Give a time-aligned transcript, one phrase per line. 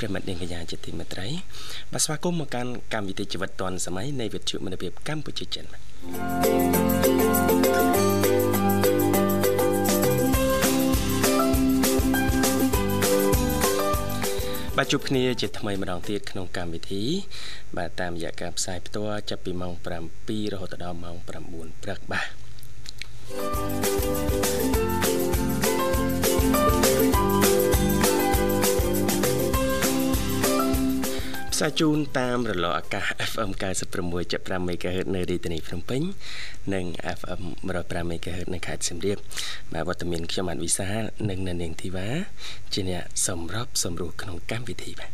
[0.00, 1.26] ប្រិមិត្តនាងកញ្ញាជាទីមេត្រី
[1.92, 5.64] បាទស្វាគមន៍មកកាន់កម្មវិធីជីវិតឌွန်សម័យនៃវិទ្យុមិត្តភាពកម្ពុជាចិន
[14.76, 17.02] បាទជួបគ្នាជាថ្មីម្ដងទៀតក្នុងកម្មវិធី
[17.76, 19.72] បាទតាមរយៈការផ្សាយផ្ទាល់ចាប់ពីម៉ោង
[20.12, 21.26] 7រហូតដល់ម៉ោង9
[21.82, 23.87] ព្រឹកបាទ
[31.60, 33.50] ផ្សាយជូនតាមរលកអាកាស FM
[34.10, 36.02] 96.5 MHz នៅរាជធានីភ្នំពេញ
[36.74, 36.84] និង
[37.18, 37.42] FM
[37.76, 39.18] 105 MHz នៅខេត្តសៀមរាប
[39.72, 40.88] បាទវត្តមានខ្ញុំបានវិសា
[41.28, 42.08] និងនៅនាងធីវ៉ា
[42.72, 45.10] ជាអ្នកសម្របសម្រួលក្នុងកម្មវិធីបាទ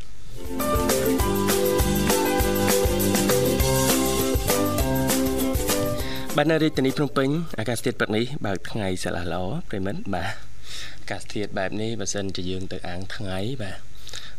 [6.36, 10.32] បាទនៅរាជធានីភ្នំពេញអាកាសធាតុព្រឹកនេះបើកថ្ងៃស្រឡះល្អប្រិមិត្តបាទ
[11.00, 13.93] អាកាសធាតុបែបនេះបើសិនជាយើងទៅអាងថ្ងៃបាទ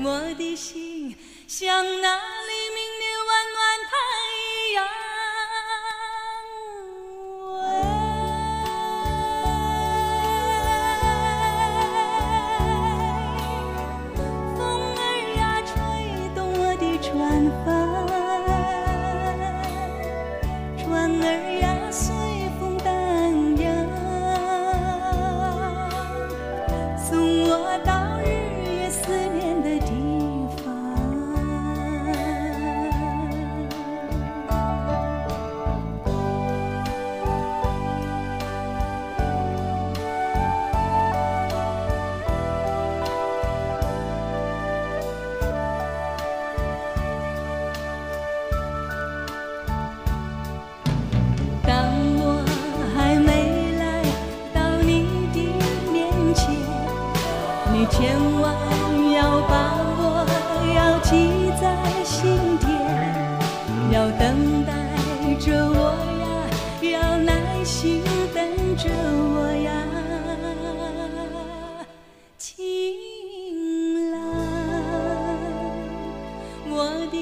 [0.04, 1.16] 我的心
[1.46, 2.59] 向哪里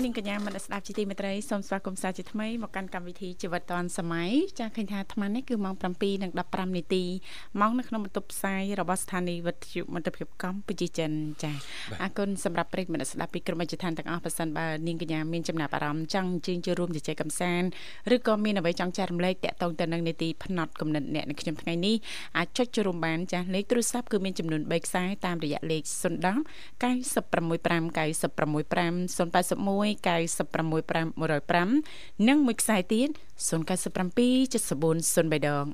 [0.00, 7.04] នាងកញ្ញាមនស្ដាប់ជាទីមេត្រីសូមស្វាគមន៍សាជាថ្មីមកកាន់កម្មវិធីជីវិតឌွန်សម័យចាឃើញថាអាត្មានេះគឺម៉ោង7:15នាទី
[7.60, 11.10] ម៉ោងនៅក្នុងបន្ទប់ផ្សាយរបស់ស្ថានីយ៍វិទ្យុមិត្តភាពកម្ពុជាចិន
[11.42, 11.52] ចា
[12.02, 17.68] អរគុណសម្រាប់ប្រិយមិត្តស្ដាប់ពីក្រុមអិច្ចឋានទាំងអស់ប៉ះសិនបើនាងកញ្ញាមានចំណាប់អារម្មណ៍ចង់ជើញចូលរួមជជែកកម្សាន្ត
[18.14, 21.96] ឬក៏មានអ្វីចង់ចែករំលែកតាក់ទងទៅនឹងនីតិផ្នែកកំណត់អ្នកនៅខ្ញុំថ្ងៃនេះ
[22.36, 25.92] អាចចុចចូលរួមបានចាលេខទូរស័ព្ទគឺមានចំនួន3ខ្សែតាមរយៈលេខ010
[26.82, 33.08] 965 965 081 965 105និងមួយខ្សែទៀត
[33.48, 33.48] 097
[34.68, 35.64] 7403ដង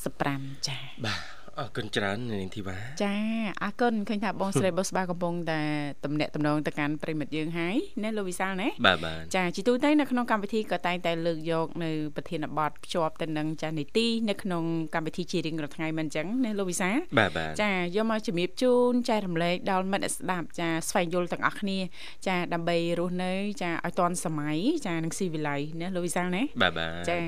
[0.00, 3.14] 55ចា៎បាទ អរគុណច្រើននាងធីវ៉ាចា
[3.62, 5.60] អរគុណឃើញថាបងស្រីបុស្បាកំពុងតែ
[6.04, 14.64] តំណាក់តំណងទៅកាន់ប្រិមិត្តយើងហើយណាលោកវិសាលណាបាទបាទចាជីទូទៅនៅក្នុងកម្មវិធីក៏តែងតែលើកយកនៅប្រធានបទភ្ជាប់ទៅនឹងចានីតិនៅក្នុង
[14.94, 21.78] កម្មវិធីជារៀងរាល់ថ្ងៃមិនអញ្ចឹងណាលោកវិសាលបាទបាទចាយកមកជំរាបជូនចែករំលែកដល់មិត្តស្ដាប់ចាស្វែងយល់ទាំងអស់គ្នា
[22.26, 23.32] ចាដើម្បីរស់នៅ
[23.62, 27.18] ចាឲ្យទាន់សម័យចានឹងស៊ីវិល័យណាលោកវិសាលណាបាទបាទចា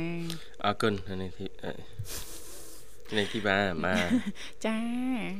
[0.66, 0.92] អរគុណ
[1.22, 1.30] នេះ
[3.18, 4.08] នេះទីបាទបាទ
[4.66, 4.78] ចា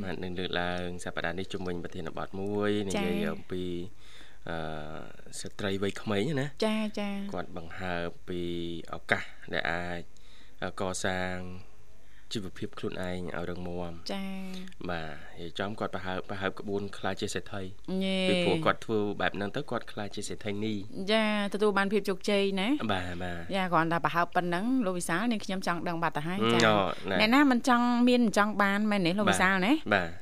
[0.05, 3.65] បាទនឹងលើកឡើងសប្តាហ៍នេះជំវិញប្រធានបទមួយនិយាយអំពី
[4.49, 4.57] អឺ
[5.41, 8.43] ស្ត្រីវ័យក្មេងណាចាចាគាត់បង្ហើបពី
[8.95, 10.01] ឱកាសដែលអាច
[10.81, 11.37] កសាង
[12.35, 14.29] ជីវភាពខ្លួនឯងឲ្យរឹងមាំចា៎
[14.91, 17.63] បាទហើយចំគាត់ប្រហើបប្រហើបក្បួនខ្លាចជាសេដ្ឋី
[18.29, 20.77] ពីព្រោះគាត់ធ្វើបែបហ្នឹងទៅគាត់ខ្លាចជាសេដ្ឋីនេះ
[21.13, 21.25] ចា
[21.55, 26.77] ទទួលបានភាពជោគជ័យណាបាទបាទយ៉ាគ្រាន់តែប្រហើបប៉ុណ្ណឹងលោកវិសាលនាងខ្ញុំចង់ដឹងបាត់ទៅហើយចា៎
[27.21, 29.73] អ្នកណាមិនចង់មានមិនចង់បានមែនទេលោកវិសាលណា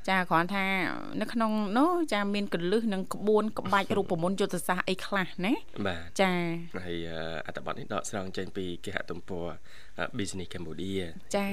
[0.09, 0.64] ចាគ្រាន់ថា
[1.21, 5.52] នៅក្នុងនោះចាមានកលឹះនិងក្បួនក្បាច់រូបមន្តយុទ្ធសាស្ត្រអីខ្លះណា
[5.87, 6.33] បាទចា
[6.87, 6.99] ហើយ
[7.47, 9.47] អត្ថបទនេះដកស្រង់ចេញពីគេហទំព័រ
[10.18, 11.04] Business Cambodia
[11.35, 11.47] ចា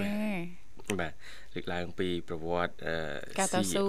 [1.00, 1.14] បាទ
[1.54, 2.74] លើកឡើងពីប្រវត្តិ
[3.74, 3.86] CEO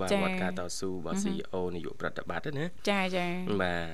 [0.00, 3.26] បាទវត្តការតស៊ូរបស់ CEO នាយកប្រតិបត្តិណាចាចា
[3.62, 3.86] បាទ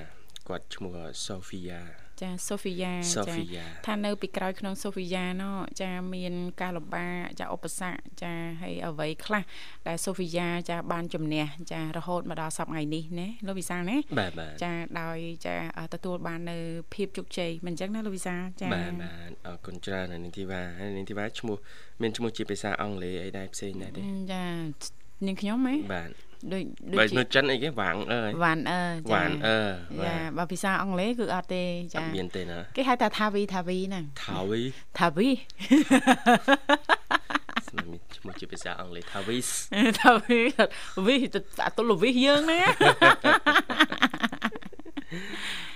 [0.47, 0.95] គាត់ឈ្មោះ
[1.27, 1.79] Sophia
[2.21, 2.93] ចាសូហ្វីយ៉ា
[3.27, 3.35] ចា
[3.85, 9.43] ថានៅពីក្រោយក្នុងសូហ្វីយ៉ាណោះចាមានការលំបាកចាឧបសគ្គចាហើយអ្វីខ្លះ
[9.87, 13.97] ដែលសូហ្វីយ៉ាចាបានជំនះចារហូតមកដល់សប្តាហ៍ថ្ងៃនេះណាលោកវិសាលណា
[14.63, 14.71] ចា
[15.01, 15.55] ដោយចា
[15.93, 16.57] ទទួលបាននៅ
[16.93, 21.57] ភាពជោគជ័យមិនអញ្ចឹងណាលោកវិសាលចាបាទបាទអរគុណច្រើននាងធីវ៉ាហើយនាងធីវ៉ាឈ្មោះ
[22.01, 24.43] មានឈ្មោះជាភាសាអង់គ្លេសអីដែរផ្សេងដែរទេចា
[25.27, 26.09] នាងខ្ញុំហ៎បាទ
[26.51, 26.63] ដូច
[26.99, 28.81] ដូចនៅចិនអីគេវ៉ាងអើវ៉ាន់អើ
[29.11, 29.59] វ៉ាន់អើ
[30.05, 34.61] យ៉ាបើភាសាអង់គ្លេសគឺអត់ទេចាមានទេណាគេហៅថាថាវីថាវីហ្នឹងថាវី
[34.99, 35.29] ថាវី
[37.67, 39.49] ស្មានឈ្មោះជាភាសាអង់គ្លេសថាវីស
[40.01, 40.39] ថាវី
[41.05, 42.61] វីទៅអតុលវីយើងណា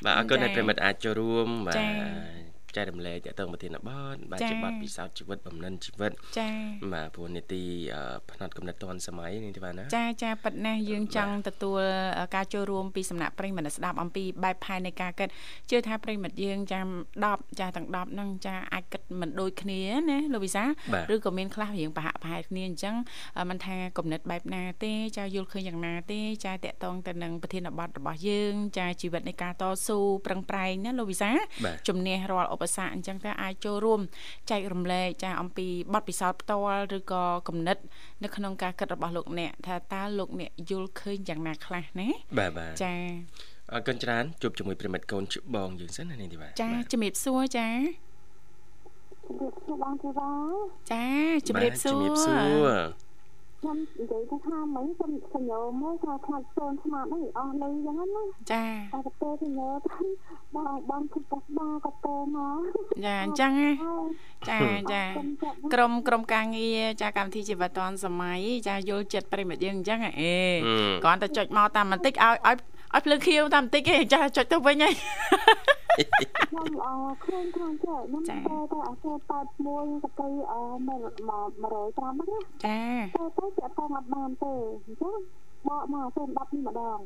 [0.06, 2.43] បាទអរគុណដែលប្រិមិត្តអាចចូលរួមបាទ
[2.76, 6.50] ចែករំលែកតទៅប្រធានបទបាទជាបទពិសោធន៍ជីវិតបំណិនជីវិតចា
[6.94, 7.64] បាទព្រោះនីតិ
[8.32, 11.82] ផ្នែកកំណត់តនសម័យនេះទេបាទណាចាចាប៉ិតណាស់យើងចង់ទទួល
[12.36, 15.30] ការចូលរួមពីសំណាក់ប្រិយមិត្តស្ដាប់អំពីបែបផែននៃការគិត
[15.70, 16.86] ជឿថាប្រិយមិត្តយើងចាំ
[17.24, 20.64] 10ចាទាំង10ហ្នឹងចាអាចគិតមិនដូចគ្នាណាលោកវិសា
[21.14, 22.96] ឬក៏មានខ្លះរៀងប្រហាក់ប្រហែលគ្នាអញ្ចឹង
[23.50, 31.32] មិនថាគំនិតបែបណាទេចាយល់ឃើញយ៉ាងណាទេចាតកតងទៅនឹងប្រធានបទរបស់យើង ចាជីវិតនៃការតស៊ូប្រឹងប្រែងណាលោកវិសា
[31.88, 34.00] ជំនះរាល់ឧបសគ្គអញ្ចឹងទៅអាចចូលរួម
[34.52, 37.78] ចែករំលែកចាអំពីបទពិសោធន៍ផ្ទាល់ឬក៏គំនិត
[38.24, 42.08] នៅក្នុងការគិតរបស់លោកអ្នកថាតើលោកអ្នកយល់ឃើញយ៉ាងណាខ្លះណា
[42.40, 42.94] បាទបាទចា
[43.72, 47.68] អរគុណច្រើនជួបជាមួយប្រិមិត្តកូនច្បងយើងសិនណានេះទីបាទចាជំរាបសួរចា
[49.28, 50.32] ជំរាបសួរបងធីវ៉ា
[50.92, 51.06] ចា
[51.48, 52.36] ជំរាបសួរជំរាបសួ
[52.68, 53.03] រ
[53.64, 59.70] ខ្ញុំនិយាយទៅថាមិញខ្ញុំសញ្ញោមកថាខ្លាចសូនស្មាតនេះអស់លុយចឹងណាចាតែទៅសញ្ញោ
[60.56, 62.60] បងបងគិតថាបងក៏ទៅមក
[63.06, 63.52] ចាអញ្ចឹង
[64.50, 64.58] ចា
[64.94, 65.04] ចា
[65.74, 70.36] ក្រុមក្រុមការងារចាកម្មវិធីជីវិតឌွန်សម័យចាយល់ចិត្តប្រិមិត្តយើងអញ្ចឹងអេ
[71.04, 72.58] គ្រាន់តែចុចមកតាមបន្តិចឲ្យឲ្យ
[72.94, 74.94] ឲ្យភ្លើងខៀវតាមបន្តិចឯងចាចុចទៅវិញហើយ
[75.94, 76.96] ខ្ញុំអឺ
[77.26, 78.36] ឃើញខាងចេះខ្ញុំទៅ
[78.72, 79.12] ទៅអាសេ
[79.64, 82.80] 81ក៏ទៅអឺ105ណាចា
[83.16, 84.54] ទៅទៅចាក់តអត់បានទេ
[84.86, 85.18] អញ្ចឹង
[85.68, 87.00] បកមកសូម10នេះម្ដង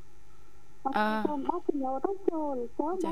[0.86, 3.12] អឺសូម10ជំនួទៅចូលចូលចា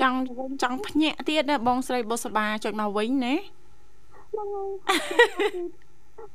[0.00, 0.18] ចង់
[0.62, 3.34] ចង់ភ្ញាក់ទៀតណាបងស្រីបុស្បាចុចមកវិញណា
[4.30, 4.70] ហ្នឹងហើយ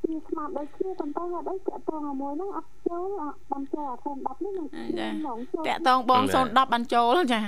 [0.01, 3.05] ពីស្មាតដូចគ្នាប៉ុន្តែអត់អីតាក់តងមួយហ្នឹងអត់ ចូល
[3.51, 5.37] បានចូលអា10 10នេះហ្នឹង
[5.67, 7.41] ចាតាក់តងបង010បានចូលចា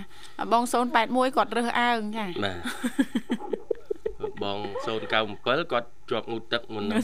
[0.51, 0.63] បង
[0.95, 7.01] 081គាត់រើសអើងចាបាទបង097គាត់ជាប់ងូតទឹកមុនហ្នឹង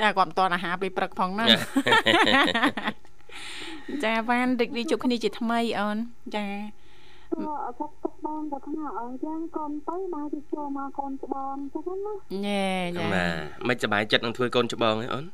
[0.00, 1.48] ចាគាត់មិនតអាហារពេលព្រឹកផងហ្នឹង
[4.04, 5.96] ចាវ៉ានរីករាយជួបគ្នាជាថ្មីអូន
[6.36, 6.46] ចា
[7.64, 12.14] អត់ទុកទុកបងទៅថាអញ្ចឹងកូនទៅមកទៅចូលមកកូនច្បងចឹងណា
[12.46, 12.66] ញ៉ែ
[12.96, 15.24] ញ៉ែបាទមិនសប្បាយចិត្តនឹងធ្វើកូនច្បងទេអូន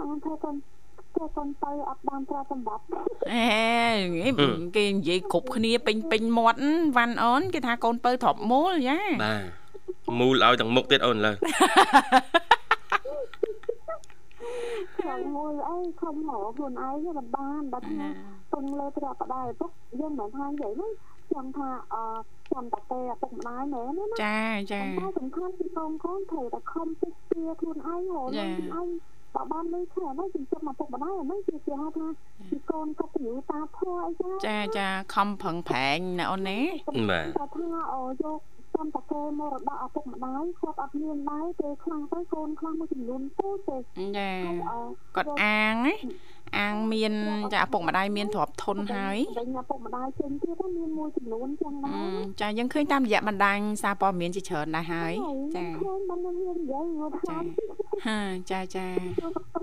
[0.00, 2.84] អូនធ្វើកូនធ្វើកូនទៅអត់បានប្រើសម្បត្តិ
[3.32, 3.44] អេ
[4.76, 6.58] គេនិយាយគ្រប់គ្នាពេញពេញមាត់
[6.96, 9.42] វ៉ាន់អូនគេថាកូនពៅទ្របមូលយ៉ាបាទ
[10.18, 11.32] មូលឲ្យទាំងមុខទៀតអូនលើ
[14.98, 18.08] ខាងមួយអីខំហៅខ្លួនឯងមិនបានបាត់ណា
[18.52, 20.92] ពឹងលើព្រះបដាពុកយើងមិនថានិយាយហ្នឹង
[21.28, 22.02] ខ្ញុំថាអឺ
[22.48, 24.38] ខ្ញុំតាទេឪពុកម្ដាយមែនណាចា
[24.72, 28.30] ចាតែសំខាន់គឺកូនកូនត្រូវតែខំពិស្ទាខ្លួនឯងហៅខ្លួន
[28.78, 28.88] ឯង
[29.34, 32.06] បើបានលុយខែហ្នឹងជំរាបមកពុកម្ដាយអាហ្នឹងជាគេហៅថា
[32.50, 36.58] ពីកូនកតញ្ញូតាធម៌អីចាចាចាខំប្រឹងប្រែងណាអូនណា
[37.10, 37.26] បាទ
[37.56, 38.38] ថាអូយក
[38.74, 43.76] តាមតកែមរតកឪពុកម្ដាយគាត់អត់មានដែរពេលខ្លះទៅកូនខ្លះមួយចំនួនទៅទេ
[44.18, 44.30] ចា
[45.16, 45.94] គាត់អាងណា
[46.57, 47.13] អាងមាន
[47.53, 52.09] ចាឪពុកម្ដាយមានទ្រព្យធនហើយវិញឪពុកម្ដាយចេញទៀតមានមួយចំនួនចឹងដែរ
[52.41, 55.13] ចាយើងឃើញតាមរយៈបណ្ដាញសារព័ត៌មានជាច្រើនដែរហើយ
[55.55, 57.37] ចាឃើញបានមាននិយាយមកថា
[58.07, 58.19] ហា
[58.51, 58.87] ចាចា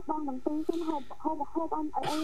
[0.09, 2.17] បងទាំងពីរខ្ញុំហូបហូបហូបអីអី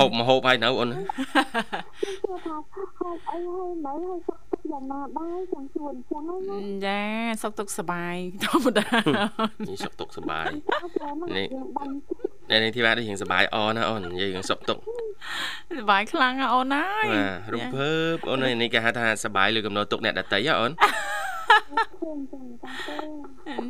[0.00, 2.56] ហូបមកហូបហើយនៅអូនគឺថា
[2.98, 6.24] ហូបអីហើយនៅហើយសុខទុក្ខយ៉ាងណាដែរចង់ជួនចឹង
[6.86, 7.00] ចា
[7.42, 8.86] សុខទុក្ខសบายធម្មតា
[9.68, 10.46] នេះសុខទុក្ខសบาย
[11.36, 11.46] នេះ
[12.49, 14.81] អ្នកនាងធីវ៉ានេះរៀងសុបាយអណាអូននិយាយរៀងសុខទុក្ខ
[15.79, 20.71] សុបាយខ្លាំងណាអូនណាយបាទរំភើបអូននេះគេហៅថាសុបាយលើកំណត់ទុកអ្នកដតីអូន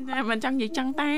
[0.09, 1.11] តែមិនចង់និយាយចឹងតែ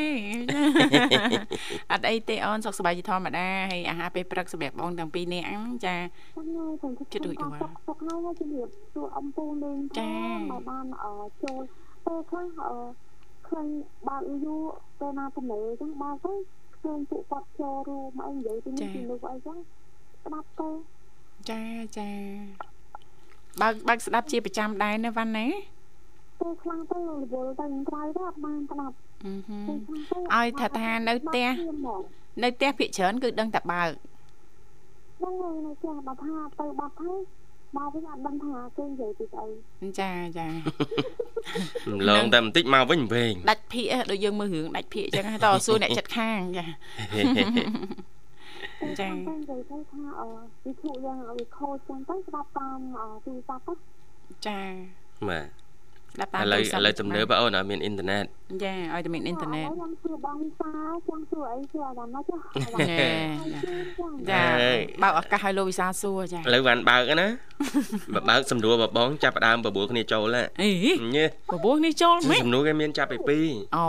[1.92, 5.48] អត់អីទេអូនសុខសប្បាយជាធម្មតាហើយអាហារពេលព្រឹកសម្រាប់បងទាំងពីរនាក់
[5.86, 5.96] ចា
[7.14, 10.12] ជិតរួចរាល់សុខហើយជំរាបសួរអំពូលេងចា
[10.50, 10.86] មកបាន
[11.44, 11.62] ចូល
[12.06, 12.48] ពេលខ្លះ
[13.48, 13.68] ឃើញ
[14.08, 14.64] បើកយូរ
[15.00, 16.34] ពេលណាទៅអញ្ចឹងបើទៅ
[16.88, 19.58] ឃើញពួកគាត់ចូលរួមអីនិយាយពីនេះពីនោះអីចឹង
[20.24, 20.70] ស្ដាប់ទៅ
[21.50, 21.64] ចា
[21.98, 22.10] ចា
[23.62, 25.48] បើកបើកស្ដាប់ជាប្រចាំដែរណាវ៉ាន់ណា
[26.40, 28.96] ពេលខ្លះទៅរវល់ទៅក្រៅទៅអត់បានស្ដាប់
[30.36, 31.50] ឲ្យថាថានៅផ្ទះ
[32.44, 33.90] នៅផ្ទះភាកច្រើនគឺដឹងតែបើក
[35.18, 37.20] ហ្នឹងហើយនៅផ្ទះបើថាទៅបាត់ហើយ
[37.78, 39.48] មកវិញអត់ដឹងថាគេនិយាយពីស្អី
[40.00, 40.48] ចាចា
[42.10, 46.66] ឡងតែបន្តិចមកវិញវិញដាច់ភាកដូចយើងមើលរឿងដាច់ភាកអញ្ចឹងតសួរអ្នកចិត្តខាងចា
[49.00, 49.20] ចានិ
[49.50, 50.28] យាយទៅថាអឺ
[50.66, 52.80] វិទ្យុយើងវាខូចចឹងទៅស្ដាប់តាម
[53.26, 53.80] ទូរស័ព្ទ
[54.48, 54.60] ចា
[55.28, 58.26] បាទស្ដាប់តាមឥឡូវឥឡូវទំនើបអូនឲ្យមានអ៊ីនធឺណិត
[58.64, 60.72] ចាឲ្យតែមានអ៊ីនធឺណិតខ្ញុំសួរបងសា
[61.08, 62.36] ចង់សួរអីសួរអាដាមណាចា
[64.32, 64.44] ចា
[65.04, 67.28] បើកឱកាសឲ្យលោកវិសាសួរចាឥឡូវបានបើកណា
[68.14, 70.70] បើបើកសំដួលបបង ចាប់ដើមបបួលគ្នាចូលហ៎អី
[71.54, 73.88] បបួលគ្នាចូលមិនសំដួលគេមានចាប់ពី2អូ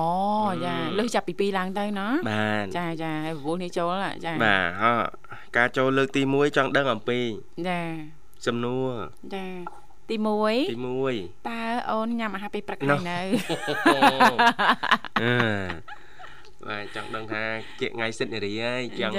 [0.64, 4.92] ចាលើសចាប់ពី2ឡើងទៅណាបាទចាចាហើយបបួលគ្នាចូលចាបាទហ៎
[5.56, 7.18] ការចូលលើកទី1ចង់ដឹងអំពី
[7.68, 7.80] ចា
[8.46, 8.88] សំណួរ
[9.34, 9.44] ចា
[10.10, 10.76] ទី1ទី
[11.10, 13.20] 1តើអូនញ៉ាំអាហារពេលព្រឹកហើយនៅ
[15.22, 15.34] អឺ
[16.68, 17.42] បាទចង់ដឹងថា
[17.80, 19.14] គៀកថ្ងៃសិទ្ធិនារីហើយចង់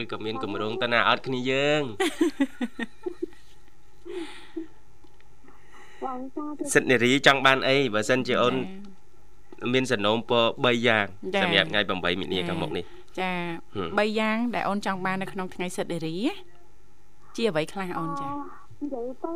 [0.00, 1.82] ឬក៏មានកម្រងទៅណាអត់គ្នាយើង
[6.74, 8.54] សិទ្ធិនារីចង់បានអីបើសិនជាអូន
[9.74, 11.06] មានសំណូមពរ3យ៉ាង
[11.42, 12.84] សម្រាប់ថ្ងៃ8មិនិនាខាងមុខនេះ
[13.20, 13.32] ចា
[13.76, 16.16] 3យ៉ាងដែលអូនចង់បាននៅក្នុងថ្ងៃសិទ្ធិនារី
[17.36, 18.28] ជាអ្វីខ្លះអូនចា
[18.84, 19.32] និយាយទៅ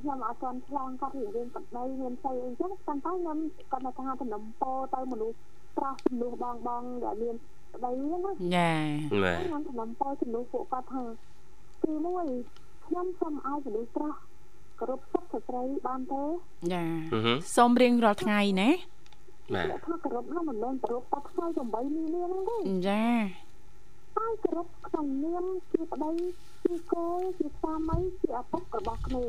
[0.00, 3.38] ខ្ញុំអត់ទាន់ឆ្លងកាត់រឿងបដីមានស្អីអីចឹងតែខ្ញុំ
[3.70, 5.36] គាត់ថាថាតំណពោទៅមនុស្ស
[5.76, 7.36] ប្រុសមនុស្សបងបងដែលមាន
[7.74, 8.70] ប្តីហ្នឹងណាចា
[9.40, 11.02] ខ្ញុំតំណពោជំនួសពួកគាត់ថា
[11.82, 11.92] ទី
[12.38, 14.14] 1ខ្ញុំសូមឲ្យមនុស្សប្រុស
[14.78, 16.22] គោរពសិទ្ធិស្ត្រីបានទេ
[16.72, 16.84] ចា
[17.56, 18.70] សូមរៀងរាល់ថ្ងៃណា
[19.54, 22.56] បាទថាគោរពនោះមិនមែនគោរពតែថ្ងៃ8មីនាហ្នឹងទេ
[22.88, 23.04] ចា
[24.18, 26.12] តែគោរពក្នុងនាមជាប្តី
[26.72, 29.24] ជាកូនជាស្វាមីជាឪពុករបស់គ្នា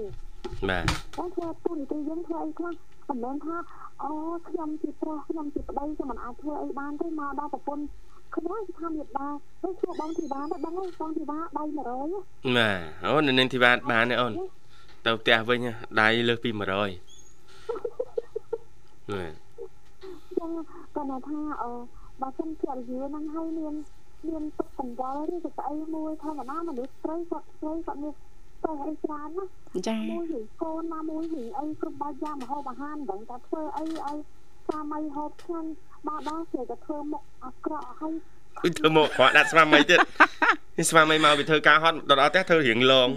[0.69, 0.85] បាទ
[1.17, 2.73] តែធ្វើទូនីតិយើងធ្វើអីខ្លះ
[3.09, 3.55] មិនមែនថា
[4.03, 4.12] អូ
[4.47, 7.83] ខ្ញុំជាប្រុសខ្ញុំជាប្តីខ្ញុំមិនអាចធ្វើអីបានទេមកដល់ប្រពន្ធ
[8.35, 9.27] ខ្ញុំថាមេដា
[9.63, 11.89] ទៅជួបងធីបាទៅបងបងធីបាដៃ100បាទ
[13.05, 14.33] អូនៅនឹងធីបាបានទេអូន
[15.05, 15.59] ទៅផ្ទះវិញ
[16.01, 16.71] ដៃលើសពី100បាទ
[20.38, 20.50] ចឹង
[20.95, 21.71] គាត់ថាអឺ
[22.21, 23.73] បើសិនជារយៈហ្នឹងហើយមាន
[24.30, 28.13] មានទុកកង្វល់ឬក៏ស្អីមួយធម្មតាមនុស្សស្រីគាត់ស្រីគាត់មាន
[28.63, 29.46] ទៅអីច្រើនណា
[29.88, 34.18] ចាមួយហីកូនណាមួយហីអីគ្រប់បាច់យ៉ាងមហូបអាហារមិនដឹងថាធ្វើអីឲ្យ
[34.65, 35.70] ស្វាមីហូបឆ្ងាញ់
[36.08, 38.13] មកដល់គេក៏ធ្វើមុខអាក្រក់ហើយ
[38.62, 40.00] អ៊ុយធ្វើមុខអាក្រក់ដាក់ស្វាមីទៀត
[40.77, 43.10] នេះស្វាមីមកពីធ្វើការហត់ដល់ផ្ទះធ្វើរៀងលង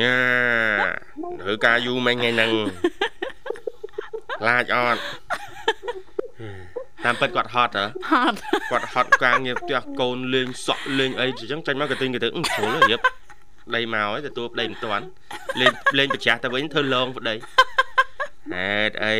[0.00, 0.16] យ៉ា
[1.42, 2.50] ធ្វើការយូរមិញថ្ងៃហ្នឹង
[4.48, 5.00] ឡាចអត់
[7.04, 8.38] តាមពិតគាត់ហត់ហ៎ហត់
[8.70, 13.00] គាត់ហត់ការងារផ្ទះកូនលេងសក់លេងអីអញ្ចឹងចាញ់មកក៏ទិញក៏ទៅស្រួលរៀប
[13.66, 15.04] ប្តីមកហើយទទួលប្តីមិនទាន់
[15.60, 17.34] លេងលេងប្រចាំទៅវិញធ្វើលងប្តី
[18.54, 19.16] ហេតុអី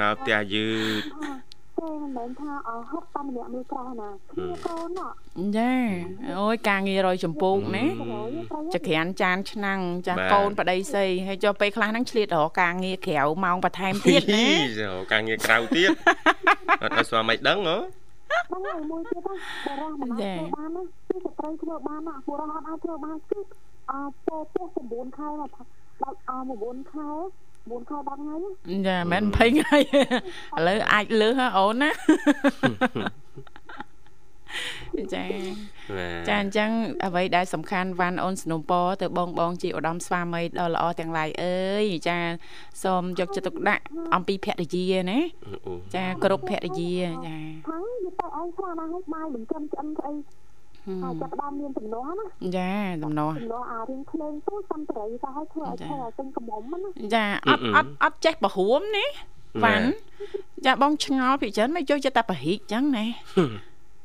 [0.00, 0.68] មកផ្ទះយឺ
[1.00, 1.02] ត
[1.80, 5.00] ទេមិនមែនថាអហត់តាមម្នាក់មួយក្រោះណាគ្នាកូន
[5.56, 5.72] ចា
[6.40, 7.86] អូយការងាររយចម្ពោកណា
[8.74, 14.46] ចក្រានចានឆ្នាំងចាកូនប្តីស្អីហើយចុះពេលខ្លះហ្នឹងឆ្លៀតរកការងារក្រៅម៉ោងបន្ថែមទៀតណា
[15.12, 15.90] ការងារក្រៅទៀត
[16.82, 17.76] អត់ឲ្យស្វាមីដឹងហ៎
[18.50, 19.34] បងហើយមួយទៀតណា
[19.66, 23.40] បរោះមិនអាចធ្វើបានណាគឺស្ត្រីធ្វើបានណាបរោះអត់អាចធ្វើបានគឺ
[23.90, 23.92] អ
[24.26, 25.50] ពោពោះ9ខែមក
[26.02, 27.08] ដល់អ9ខែ
[27.68, 28.36] 4ខែ10ថ្ងៃ
[28.86, 31.90] ចាមិន20ថ្ងៃឥឡូវអាចលើសហ៎អូនណា
[35.14, 35.24] ចា
[36.28, 36.70] ចាអញ្ចឹង
[37.04, 42.18] អ្វីដែលសំខាន់វ៉ាន់អូនสนុំពទៅបងបងជាឧត្តមស្វាមីដ៏ល្អទាំងឡាយអើយចា
[42.82, 43.82] សូមយកចិត្តទុកដាក់
[44.14, 45.18] អំពីភរិយាណា
[45.94, 46.94] ចាគ្រប់ភរិយា
[47.26, 47.36] ចា
[47.68, 47.84] ខាង
[48.20, 50.12] ទៅឯងស្វាណាឲ្យបាយមិនត្រឹមឆ្អិនស្អី
[51.02, 52.24] ហើយចាប់ដើមមានទំនាស់ណា
[52.56, 52.72] ចា
[53.04, 59.08] ទំនាស់ទំនាស់អារៀងភ្លេងទូសំតរីទៅឲ្យធ្វើឲ្យធ្វើឲ្យពេញកំមុំណាចាអត់អត់អត់ចេះបរួមនេះ
[59.64, 59.88] វ៉ាន់
[60.66, 63.06] ចាបងឆ្ងល់ពីច្រើនមិនចូលចិត្តតែបរិកចឹងណា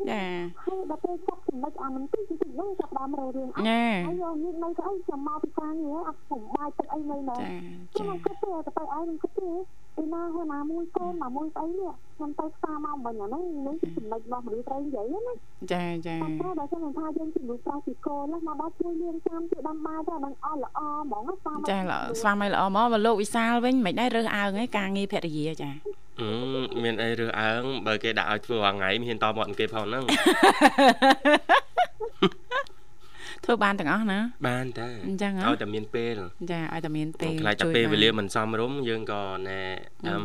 [0.10, 0.24] ចា
[0.64, 3.64] ហើយដល់ពេលចាប់ចំណុចអាមិនទីទីហ្នឹងចាប់ដើមររឿងអ่า
[4.08, 7.50] ហើយយកនេះនៅទៅអីចាំមកពីការងារអត់សុំបាយទឹកអីនៅណាចា
[7.98, 9.50] ចាគាត់ទៅទៅឯងគាត់ទៅ
[9.98, 15.34] ពីណាហើយណាមួយកូនណាមួយស្អីនេះខ្ញុំទៅផ្សារមកមិញអាហ្នឹងនេះចំណុចរបស់មនុស្សត្រូវនិយាយណា
[15.74, 21.80] ចាចាតែបើសិនថាយើងជំនួសប្រាស់ពីកូនមកដល់ជួយលៀងចាំជួយដាំបាយទៅអាហ្នឹងអស់ល្អហ្មងស្វាមីចា
[22.22, 25.70] ស្វាមីល្អមកមកលោកវិសាលវិញមិនដែររើសអើងឯងការងារភរិយាចា
[26.22, 26.30] អឺ
[26.84, 30.04] មានអីរើសអើងបើគេដាក់ឲ្យធ្វើរាល់ថ្ងៃមិនហ៊ានតមាត់គេផងហ្នឹង
[33.46, 36.20] ធ្វើបានទាំងអស់ណាបានតែអញ្ចឹងឲ្យតែមានពេល
[36.52, 39.62] ចាឲ្យតែមានពេលខ្លាចតែពេលវេលាមិនសមរម្យយើងក៏ណែ
[40.08, 40.22] អឹម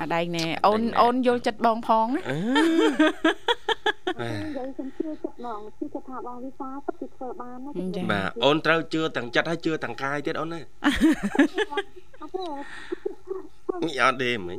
[0.00, 2.22] អាដែងណែអូនអូនយល់ចិត្តបងផងណា
[4.56, 7.70] យើងខ្ញុំជឿចិត្តហ្មងជឿចិត្តថាបងវិសាទុកពីធ្វើបានណា
[8.12, 10.60] បាទអូនត្រូវជឿទាំងចិត្តហើយជឿទាំងកាយទៀតអូនណា
[12.20, 12.46] អត់ទេ
[14.02, 14.58] អត់ទេមិញ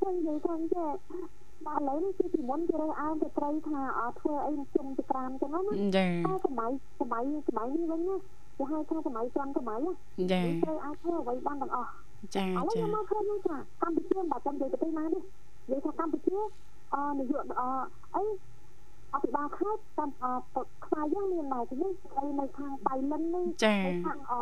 [0.00, 1.31] ខ្ញុំនិយាយថាចេះបាទ
[1.76, 5.60] ឥឡូវនេះគឺពីមុនគេរើសអើងទៅត្រីថាអត់ធ្វើអីជុំចក្រាមចឹងណា
[5.96, 8.16] ចាតែសម័យសម័យសម័យនេះវិញណា
[8.56, 9.78] គេហៅថាសម័យចំសម័យ
[10.32, 11.90] ចាត្រូវអាចធ្វើអ្វីបានទាំងអស់
[12.36, 15.22] ចាចាឥឡូវខ្ញុំមកឃើញថាកម្ពុជាមិនបាច់ចាំនិយាយទៅណានេះ
[15.70, 16.36] និយាយថាកម្ពុជា
[16.94, 17.62] អឺនាយកអ
[18.16, 18.24] អី
[19.14, 20.10] អភិបាលខេត្តតាម
[20.84, 23.46] ខ្សែយើងមានដែរទីនេះស្ត្រីនៅខាងបៃលិននេះ
[24.06, 24.32] ខាងអ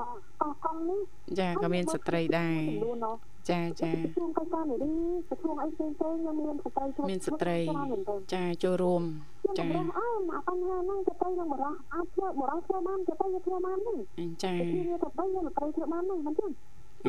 [0.40, 1.00] កោះកុងនេះ
[1.38, 4.92] ចាក៏មានស្ត្រីដែរចា ចាជួងកសានារី
[5.28, 7.58] ប្រជុំអីផ្សេងផ្សេងយើងមានស្ត្រីមានស្ត្រី
[8.34, 9.02] ចាចូលរួម
[9.58, 9.64] ចា
[9.98, 13.98] អើមកបញ្ហាហ្នឹងទៅទៅនឹងបរោះអាចធ្វើបរោះធ្វើបានទៅទៅធ្វើបានហ្នឹង
[14.44, 16.50] ចាវាទៅទៅយើងស្ត្រីធ្វើបានហ្នឹងមិនចឹង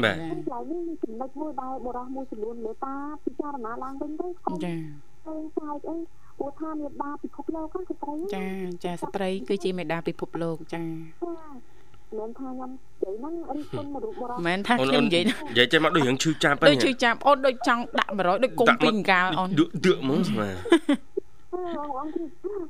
[0.04, 0.16] បាទ
[0.54, 4.76] ឡើយនេះចំណុចមួយដែលបរោះមួយចំនួនមេតាពិចារណាឡើងវិញទៅចា
[5.24, 5.96] ផ្សេងផ្សាយអី
[6.38, 8.46] ព្រោះថាមេដាពិភពលោកហ្នឹងស្ត្រីចា
[8.84, 10.84] ចាស្ត្រីគឺជាមេដាពិភពលោកចា
[11.24, 11.71] ចា
[12.20, 22.24] មិនថាខ្ញុំនិយាយហ្នឹងរីគុណមនុស្សបរោះមិនថាខ្ញុំនិយាយនិយាយចេះមកដូចរឿងឈឺចាប់ដូចឈឺចាប់អូនដូចចង់ដាក់100ដូចគុំពីងកាលអូនដកដកហ្មងស្មាបងអងគឺ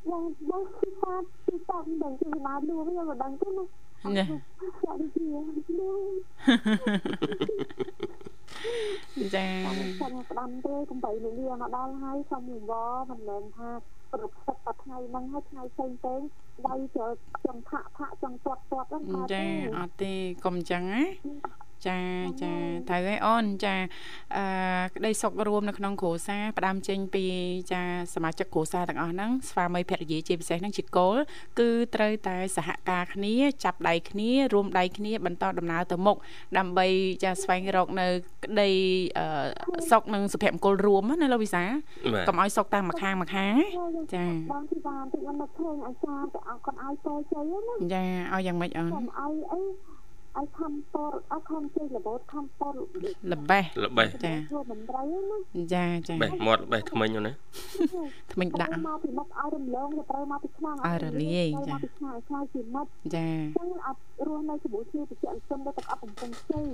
[0.10, 3.64] បងបងគឺសាប់គឺសាប់ដឹងគឺណាលួងខ្ញុំមិនដឹងទេណា
[4.18, 4.26] ណា
[9.36, 12.52] ចាខ្ញុំស្ដាំទេកំបីនឹងវាមកដល់ហើយសុំវ
[13.10, 16.22] មិនមែនថាប្រពសិតតែថ្ងៃហ្នឹងហើយថ្ងៃផ្សេងផ្សេង
[16.66, 17.12] វាយចូល
[17.46, 19.46] ចង់ផាក់ផាក់ចង់ទាត់ទាត់ហ្នឹងចា
[19.78, 21.04] អត់ទេកុំអញ្ចឹងណា
[21.88, 22.00] ចា
[22.42, 22.54] ចា
[22.90, 23.76] ត្រូវហើយអូនចា
[24.36, 24.44] អឺ
[24.96, 27.26] ក្តីសុខរួមនៅក្នុងគ្រួសារផ្ដើមចេញពី
[27.72, 27.82] ចា
[28.16, 31.16] សមាជិកគ្រួសារទាំងអស់ហ្នឹងស្វាមីភរិយាជាពិសេសហ្នឹងជាគោល
[31.60, 36.18] គឺត្រូវតែសហការគ្នាចាប់ដៃគ្នារួមដៃគ្នាបន្តដំណើរទៅមុខ
[36.58, 36.88] ដើម្បី
[37.24, 38.08] ចាស្វែងរកនៅ
[38.46, 38.70] ក្តី
[39.92, 41.64] សុខនិងសុភមង្គលរួមណាលោកវិសា
[42.28, 43.54] កុំឲ្យសុខតាមម្ខាងម្ខាង
[44.16, 49.62] ចាបងទីបានទីមិនមកឃើញអាចារ្យទៅអត់គាត់ឲ្យតជ័យណាចាឲ្យយ៉ាងម៉េចអូនឲ្យអី
[50.40, 52.78] ឲ្យខំតរឲ្យខំជិះរបូតខំតរ
[53.32, 55.38] លបេះលបេះចាធ្វើមិនត្រូវណា
[55.76, 57.32] ចាចាបេះមាត់បេះថ្មិញណា
[58.34, 66.66] ថ្មិញដាក់មកពីមុខឲ្យរំលងទៅត្រូវមកពីឆ្នាំឲ្យរលាយចាមកពីឆ្នាំឲ្យខ្លាយជាមិត្តចាចឹងអត់រស់នៅជាមួយគ្នាបច្ចុប្បន្នសុំទៅទឹកអប់កំពុងខ្ចីរ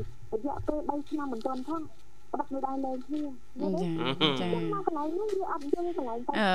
[0.46, 1.82] យៈពេល3ឆ្នាំមិនទាន់ផង
[2.34, 3.22] ប្រាប់នៅដែរលេងគ្នា
[3.62, 3.90] ចា
[4.42, 6.50] ចាមកកន្លែងនេះវាអត់យល់កន្លែងអឺ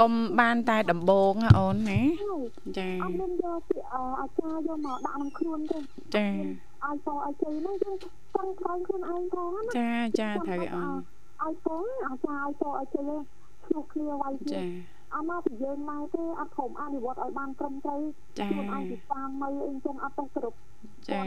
[0.00, 2.00] កុំបានតែដំបងអូនណា
[2.78, 3.76] ចាអត់មានយកពី
[4.20, 5.78] អាចារ្យយកមកដាក់ក្នុងខ្លួនទេ
[6.16, 6.26] ចា
[6.84, 7.96] ឲ្យពោឲ្យជ័យហ្នឹងយើង
[8.34, 10.90] ចង់ខ្លាញ់ខ្លួនឯងផងណាចាចាត្រូវអូន
[11.42, 11.76] ឲ្យពោ
[12.06, 13.10] អាចារ្យឲ្យពោឲ្យជ័យ
[13.64, 14.62] ឈ្លោះគ្នាវាយចា
[15.14, 18.00] អត់មកពីយើងមកទេអត់ព្រមអនុវត្តឲ្យបានត្រឹមត្រូវ
[18.36, 20.56] ខ្លួនឯងពីតាមមីអីចឹងអត់ទៅគ្រប់
[21.08, 21.20] ចា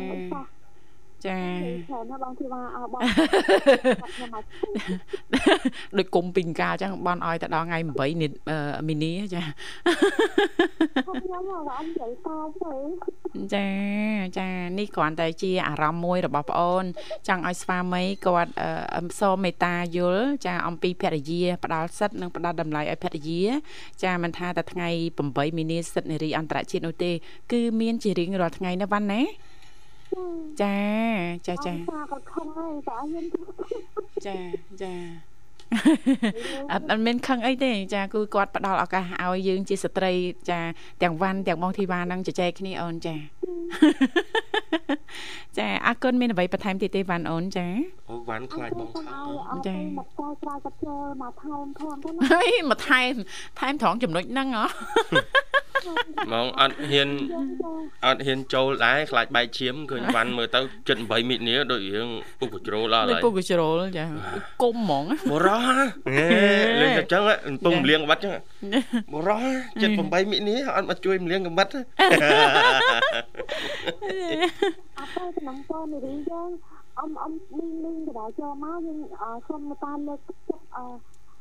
[1.27, 1.39] ចា
[1.89, 2.99] ច្រើនណាបងធីវ៉ាអើបង
[5.97, 9.41] ដូចគុំពីងកាអញ្ចឹងបនឲ្យទៅដល់ថ្ងៃ8មីនីចា
[11.05, 12.73] ខ្ញុំមកអត់និយាយតបទេ
[13.55, 13.67] ចា
[14.39, 16.83] ចានេះគ្រាន់តែជាអារម្មណ៍មួយរបស់ប្អូន
[17.27, 18.51] ចង់ឲ្យស្វាមីគាត់
[19.19, 23.43] សូមមេត្តាយល់ចាអំពីភរិយាផ្ដាល់សិទ្ធនិងផ្ដាល់តម្លៃឲ្យភរិយា
[24.03, 24.89] ចាមិនថាតែថ្ងៃ
[25.23, 27.11] 8មីនាសិទ្ធិនារីអន្តរជាតិនោះទេ
[27.51, 29.21] គឺមានជារៀងរាល់ថ្ងៃណាវ៉ាន់ណា
[30.61, 30.77] ចា
[31.47, 31.73] ចាចា
[32.11, 33.27] ក៏ខំហើយតែអត់
[34.25, 34.35] ចា
[34.81, 34.93] ចា
[36.71, 40.11] អត់អត់មានខឹងអីទេចាគឺគាត់ផ្ដល់ឱកាសឲ្យយើងជាស្ត្រី
[40.49, 40.59] ចា
[41.01, 43.15] ទាំងវ៉ាន់ទាំងបងធីវ៉ានឹងជជែកគ្នាអូនចា
[45.57, 47.65] ចាអរគុណមានអ្វីបន្ថែមទៀតទេវ៉ាន់អូនចា
[48.09, 49.01] អូវ៉ាន់ខ្លាចបងខឹ
[49.57, 53.13] ងចាមកតើស្រាយកាត់ចូលមកថែមផងទៅណាហីមកថែម
[53.59, 54.65] ថែមត្រង់ចំណុចហ្នឹងហ៎
[56.31, 57.09] មកអត់ហ៊ាន
[58.05, 60.59] អត់ហ៊ានចូលដែរខ្លាចបែកឈាមឃើញវ៉ាន់មើលទៅ
[60.95, 64.05] 78មីនាដូចរឿងពុកកជ្រោលដល់ហើយពុកកជ្រោលចា
[64.63, 65.67] គុំហ្មងបរោះ
[66.81, 68.31] លេងតែចឹងកំពុងមលៀងកបាត់ចឹង
[69.13, 69.43] បរោះ
[69.87, 71.85] 78មីនាអត់មកជួយមលៀងកបាត់អត់
[75.15, 76.49] ទៅក្នុងតនេះរៀងយើង
[76.99, 78.99] អមអមមីងមីងបដាចូលមកយើង
[79.47, 80.79] សូមតាមលើកទឹកអ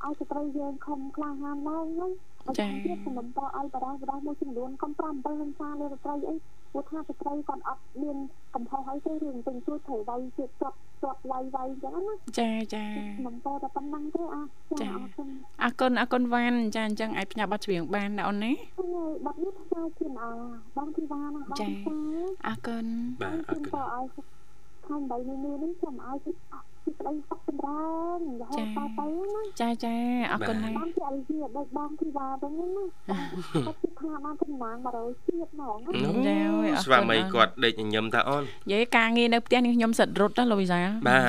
[0.05, 2.13] ឲ្យស្ត្រីយើងខំក្លាហានឡើងហ្នឹង
[2.59, 6.35] ចា៎ទៀតខ្ញុំបន្តឲ្យបដាបដាមួយចំនួនកុំ7 7នឹងសារលើស្ត្រីអី
[6.73, 8.17] ព្រោះថាស្ត្រីគាត់អត់មាន
[8.55, 12.85] កំហុសអីទេរឿងពេញជួយត្រូវវាយទៀតជាប់ជាប់វាយវាយអញ្ចឹងណាចាចា
[13.19, 14.43] ខ្ញុំតតែប៉ុណ្្នឹងទេអា
[14.81, 15.29] ចាអរគុណ
[15.63, 18.53] អរគុណអរគុណវ៉ាន់ចាអញ្ចឹងអាចផ្ញើប័ណ្ណច្រៀងបានណាអូនណា
[19.25, 20.31] ប័ណ្ណនេះផ្សាយជូនអា
[20.77, 21.67] បងធីវ៉ាណាបងចា
[22.47, 22.85] អរគុណ
[23.23, 24.05] បាទអរគុណឲ្យ
[24.87, 26.17] ខាងបីនេះនេះខ្ញុំឲ្យ
[26.99, 27.87] ក្តីសុខចម្រើ
[28.19, 29.97] នរហូតតទៅណាចាចា
[30.33, 35.77] អរគុណណាស់បងជាអរិយាដូចបងធីវ៉ាវិញណាគាត់គិតថាបានចំណាង100ជាតិហ្មង
[36.27, 36.39] ចា
[36.85, 40.79] ស្វាមីគាត់ដេកញញឹមតាអូននិយាយការងារនៅផ្ទះនេះខ្ញុំសិតរត់ណាលោកវិសា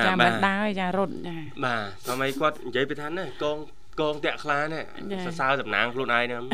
[0.06, 3.58] ចាមិនដើរចារត់ចាបាទស្វាមីគាត់និយាយពីថាណាកង
[4.00, 4.84] កងតាក់ខ្លានេះ
[5.26, 6.44] សរសើរតំណាងខ្លួនឯងហ្នឹង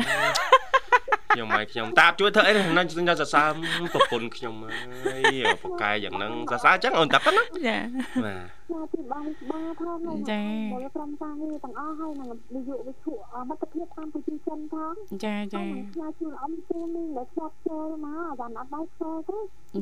[1.37, 3.51] ខ្ញុំហើយខ្ញុំតាជួយធ្វើអីហ្នឹងខ្ញុំសរសើរ
[3.93, 7.77] ប្រពន្ធខ្ញុំហើយប្រកែយ៉ាងហ្នឹងសរសើរអញ្ចឹងអូនតាប៉ុណ្ណាចា
[8.23, 9.81] បាទចាទីបងបាផ
[10.15, 13.13] ងចាមកក្រុមការងារទាំងអស់ហើយនឹងនាយកវិទ្យុ
[13.49, 14.93] មិត្តភាពតាមប្រជាជនផង
[15.25, 15.61] ចាចា
[15.93, 19.37] ខ្លាចជួយអំពូមីងដែលធ្លាប់ចូលមកអាបានអត់បាយចូលទេ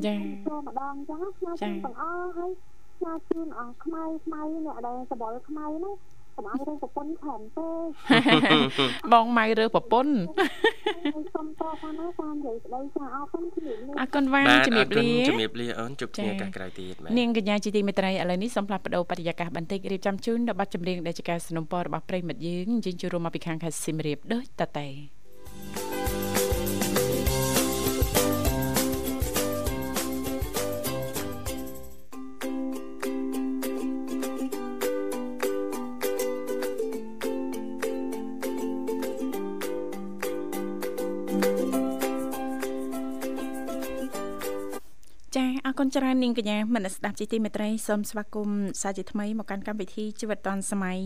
[0.06, 0.14] ចា
[0.46, 2.52] ចូលម្ដងអញ្ចឹងខ្លាចទាំងអស់ហើយ
[2.98, 5.94] ខ្លាចជូនអស់ខ្មៅខ្មៅអ្នកដែលសបល់ខ្មៅហ្នឹង
[6.35, 7.67] កុំឲ្យរើសប្រពន្ធច្រើនទេ
[9.13, 10.13] បងម៉ៅរើសប្រពន្ធ
[11.35, 24.87] សុំតផងណាតាមនិយាយស្ដីចាអរគុណជំរាបលាអរគុណវ៉ាជំរាបលាជំរាបលាអូនជួបគ្នាកាសក្រោយទៀតបាទនាងកញ្ញាជាទីមេត្រីឥឡូវនេះសូមផ្លាស់ប្ដូរបរិយាកាសបន្តិចរៀបចំជូនដល់ប័ណ្ណចម្រៀងដែលជាការสนับสนุนរបស់ប្រិមិត្តយើងជិញ្ជូនរួមមកពីខាងខេត្តសៀមរាបដូចតទៅ
[45.78, 50.98] គុណច្រើននាងកញ្ញាមនស្ដាប់ជីទីមេត្រីសូមស្វាគមន៍សាជាថ្មីមកកាន់កម្មវិធីជីវិតឌွန်សម័យ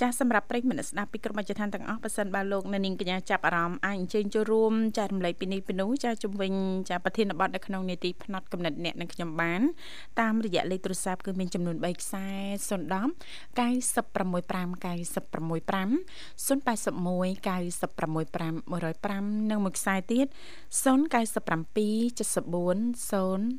[0.00, 6.52] ចាសសម្រាប់ប្រិយមិត្តស្ដាប់ពីក្រុមអិច្ចឋានទាំងអស់ប៉ះសិនបើលោកនៅនាងកញ្ញាចាប់អារម្មណ៍អាចអញ្ជើញចូលរួមចែករំលែកពីនេះពីនោះចាសជំវិញ
[6.88, 9.60] ចាសប្រធានបទនៅក្នុងនេតិផ្នែកកំណត់អ្នកនិងខ្ញុំបាន
[10.20, 12.26] តាមរយៈលេខទូរស័ព្ទគឺមានចំនួន3ខ្សែ
[12.68, 13.06] 010
[13.58, 14.36] 965
[14.84, 15.90] 965
[16.46, 20.36] 081 965 105និងមួយខ្សែទៀត097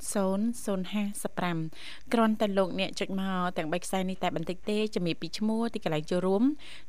[0.01, 6.43] 74 00055គ្រាន់តែលោកអ្នកចុចមកទាំង3ខ្សែនេះតែបន្តិចទេជំរាបពីឈ្មោះទីកន្លែងចូលរួម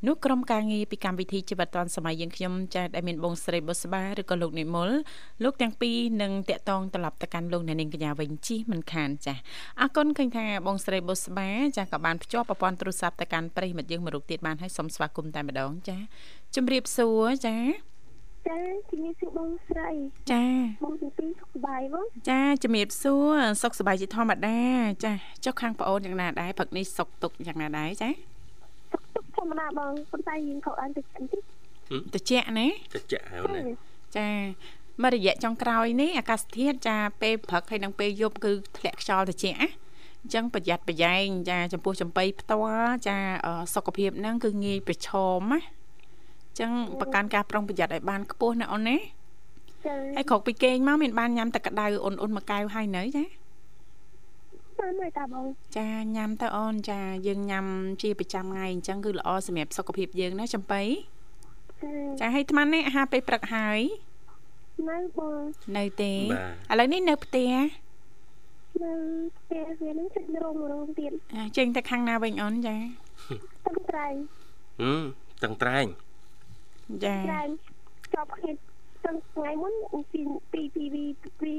[0.06, 4.90] នោះក្រុមការងារពីកម្មវិធីជីវិតឌွန်សម័យយើងខ្ញុំចាស់ដែលមានបងស្រីបុស្បាឬក៏លោកនិមល
[5.44, 9.40] លោកទាំងពីរនឹងតាក់ទងត្រឡប់ទៅកាន់លោកអ្នកនាងកញ្ញាវិញជិះមិនខានចាស់
[9.80, 16.04] អរគុណឃើញថាបងស្រីបុស្បាចាស់ក៏បានភ្ជាប់ប្រព័ន្ធទូរស័ព្ទទៅកាន់ប្រិយមិត្តយើងមួយរូបទៀតបានហើយសូមស្វាគមន៍តែម្ដងចាស់
[16.56, 17.60] ជំរាបសួរចា៎
[18.48, 19.90] ចាជំរាបសួរបងស្រី
[20.32, 20.44] ចា
[20.84, 24.58] បងទីពីរសុខសប្បាយបងចាជំរាបសួរសុខសប្បាយជាធម្មតា
[25.04, 25.12] ចា
[25.44, 28.10] ចុះខាងប្អូនយ៉ាងណាដែរព្រឹកនេះសុខទុកយ៉ាងណាដែរចា
[28.92, 31.42] សុខទុកធម្មតាបងប៉ុន្តែយើងខកអានតិចបន្តិច
[32.14, 33.62] តិចណាតិចហើយណា
[34.16, 34.28] ចា
[35.02, 39.68] មករយៈចុងក្រោយនេះអាកាសធាតុចាពេលព្រឹកហើយនិងពេលយប់គឺធ្លាក់ខ្យល់ត្រជាក់ណា
[40.22, 43.16] អញ្ចឹងប្រយ័ត្នប្រយែងចាចំពោះចំបៃផ្ទាល់ចា
[43.74, 45.77] សុខភាពហ្នឹងគឺងាយប្រឈមណា
[46.60, 48.96] ចឹងប្រកាន់ការប្រុងប្រយ័ត្នឲ្យបានខ្ពស់ណាអូនណា
[49.86, 53.24] ចាហើយក្រោកពីគេងមកមានបានញ៉ាំទឹកក្តៅអូនអូនមួយកែវហើយនៅចា
[54.78, 57.66] បានហើយតាបងចាញ៉ាំទៅអូនចាយើងញ៉ាំ
[58.02, 60.82] ជាប្រចាំថ្ងៃអញ្ចឹងគឺល្អសម្រាប់សុខភាពយើងណាចំបៃ
[62.20, 63.80] ចាហើយអាត្មានេះអាហារពេលព្រឹកហើយ
[64.88, 65.40] នៅបង
[65.76, 66.18] នៅទេឥ
[66.78, 67.52] ឡូវនេះនៅផ្ទះ
[68.82, 68.92] នៅ
[69.38, 71.12] ផ្ទះវានឹងចេញរោងរោងទៀត
[71.56, 72.76] ចេញទៅខាងណាវិញអូនចា
[73.66, 74.14] តឹងត្រែង
[74.80, 75.02] ហឹម
[75.44, 75.86] តឹងត្រែង
[77.04, 77.16] ចា
[78.14, 78.52] ចប់គ្នា
[79.04, 79.72] តាំងថ្ងៃមុន
[80.12, 80.20] ពី
[80.52, 81.04] ពីពីពី
[81.40, 81.54] ពី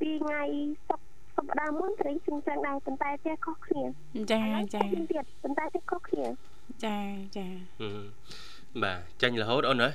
[0.00, 0.42] ពីថ្ងៃ
[0.88, 1.00] សុក
[1.36, 3.82] សប្តាហ៍មុនត្រេងជឹងចឹងដែរប៉ុន្តែផ្ទះខុសគ្នា
[4.32, 4.42] ចា
[4.74, 6.26] ចាទៀតប៉ុន្តែផ្ទះខុសគ្នា
[6.84, 6.98] ចា
[7.36, 7.46] ចា
[8.82, 9.92] បាទចាញ់រហូតអូនអើយ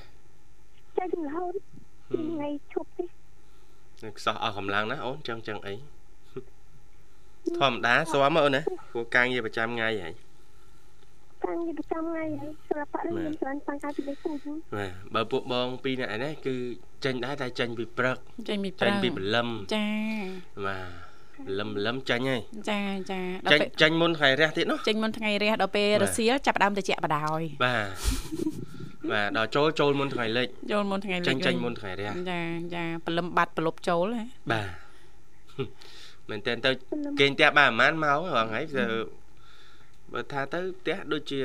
[0.97, 1.53] ចាញ់រហូត
[2.13, 3.03] ថ្ងៃឈប់ទេ
[4.17, 5.75] ខ្សោះអស់កម្លាំងណាអូនចឹងចឹងអី
[7.59, 10.13] ធម្មតាស្វាមអូនណាព្រោះការងារប្រចាំថ្ងៃហើយ
[11.43, 14.45] តាំងពីប្រចាំថ្ងៃហើយសិល្បៈនេះខ្ញុំច្រើនតាំងកាលពីលេខពូជ
[14.75, 16.55] បាទបើពួកបងពីរនាក់ឯនេះគឺ
[17.05, 18.17] ចេញដែរតែចេញពីព្រឹក
[18.49, 19.87] ចេញពីព្រឹកចេញពីព្រលឹមចា
[20.65, 20.77] បា
[21.47, 22.79] ទលឹមលឹមចាញ់ហើយចា
[23.11, 27.87] ចាដល់ពេលចាញ់មុនថ្ងៃរះទៀតនោះចាញ់មុនថ្ងៃរះដល់ពេលរសៀលចាប់ដើមទៅជាបដ ாய் បាទ
[29.11, 32.41] បាទដល់ចូលចូលមុនថ្ងៃលិចចូលមុនថ្ងៃលិចចាញ់ចាញ់មុនថ្ងៃរះចា
[32.75, 34.67] ចាព្រលឹមបាត់ប្រលប់ចូលហ៎បាទ
[36.29, 36.71] មែនតើទៅ
[37.19, 38.59] គេងផ្ទះបានប្រហែលម៉ោងហងៃ
[40.15, 41.39] បើថាទៅផ្ទះដូចជា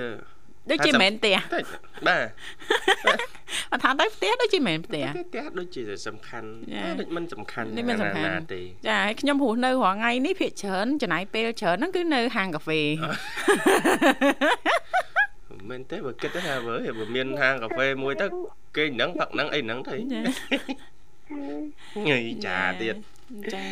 [0.71, 1.37] ដូចជាមិនផ្ទះ
[2.09, 2.23] បាទ
[3.73, 6.49] អត់ថាទៅផ្ទះដូចជាមិនផ្ទះផ្ទះដូចជាសំខាន់
[7.01, 12.81] ដូចមិនសំខាន់នេះមិនសំខាន់ទេចាហើយខ្ញុំរស់នៅរាល់ថ្ងៃនេះភាគច្រើនចំណាយពេលច្រើនហ្នឹងគឺនៅហាងកាហ្វេ
[15.71, 18.27] មែនទេបើគិតថាបើបើមានហាងកាហ្វេមួយទៅ
[18.77, 19.97] គេហ្នឹងផឹកហ្នឹងអីហ្នឹងទៅ
[22.09, 22.97] ងីចាទៀត
[23.55, 23.65] ចា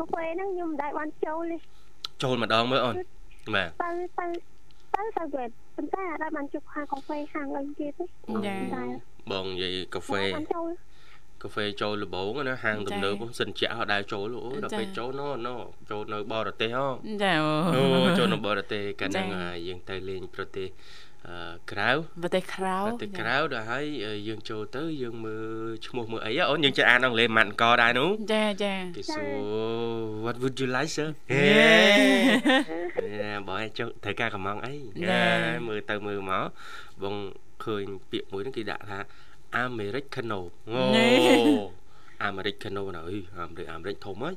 [0.00, 1.56] កាហ្វេហ្នឹងខ្ញុំមិនដែលបានចូលទេ
[2.22, 2.94] ចូលម្ដងមើលអូន
[3.54, 4.26] បាទទៅទៅ
[4.94, 8.04] ទៅទៅវេតប៉ុន្តែអត់បានជប់ហាងកាហ្វេហាងអីគេទេ
[8.46, 8.54] ចា
[9.32, 10.22] បងនិយាយកាហ្វេ
[11.42, 15.56] កាហ្វេចូលលបងណាហាងទំនើបសិនជាអត់ដែរចូលអូដល់ពេលចូលណូណូ
[15.90, 16.86] ចូលនៅបរទេសហ៎
[17.22, 17.32] ចា
[17.74, 17.84] អូ
[18.18, 19.26] ចូលនៅបរទេសកាលហ្នឹង
[19.66, 20.68] យើងទៅលេងប្រទេស
[21.70, 21.90] ក្រៅ
[22.22, 23.84] ប្រទេសក្រៅប្រទេសក្រៅដល់ហើយ
[24.28, 31.44] យើងចូលទៅយើងមើលឈ្មោះមើលអីអូនយើងចេះអានអង់គ្លេសម៉ាត់កដែរនោះចាចាគេសួរ What would you like sir ហេ
[33.48, 34.74] បងឯងចុះត្រូវការកំងអី
[35.68, 36.44] មើលទៅមើលមក
[37.02, 37.14] បង
[37.64, 38.98] ឃើញពាក្យមួយហ្នឹងគេដាក់ថា
[39.64, 40.80] Americano អូ
[42.24, 44.34] អាមេរិកកាណូណាអីអាមេរិកអាមេរិកធំហើយ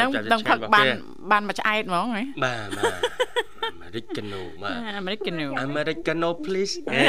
[0.00, 0.86] នឹងដឹងផឹកបាន
[1.30, 3.00] បានមួយឆ្អែតហ្មងហ៎បាទបាទ
[3.64, 7.04] អាមេរិកកាណូបាទអាមេរិកកាណូអាមេរិកកាណូ please អេ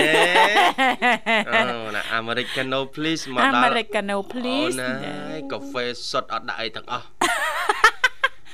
[1.53, 4.91] អូណាអាមេរិកកាណូ please មកដល់អាមេរិកកាណូ please ណា
[5.51, 7.08] កាហ្វេសុទ្ធអត់ដាក់អីទាំងអស់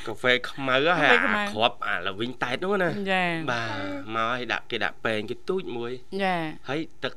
[0.08, 3.70] កាហ្វេខ្មៅហើយអាគ្រាប់អាលវិញតែតនោះណាចាបាទ
[4.16, 5.92] មកឲ្យដាក់គេដាក់ពេងគេទូចមួយ
[6.24, 6.36] ចា
[6.70, 7.14] ហើយទឹក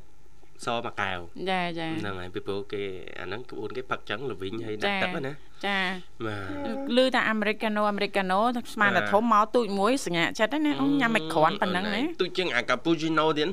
[0.65, 2.81] សមួយកែវចាចាហ្នឹងហើយពីព្រោះគេ
[3.19, 5.33] អាហ្នឹងក្បួនគេផឹកចឹងល្វីងហើយដាក់ទឹកណា
[5.65, 5.79] ចា
[6.25, 6.37] បា
[6.97, 8.39] ទឮថាអាមេរិកាណូអាមេរិកាណូ
[8.73, 13.49] ស្មានតែធំមកទូចមួយសញ្ញាចិត្តណាញ៉ាំមិនក្រាន់ប៉ុណ្ណឹងណាទូចជាងអាកាពូជីណូទៀត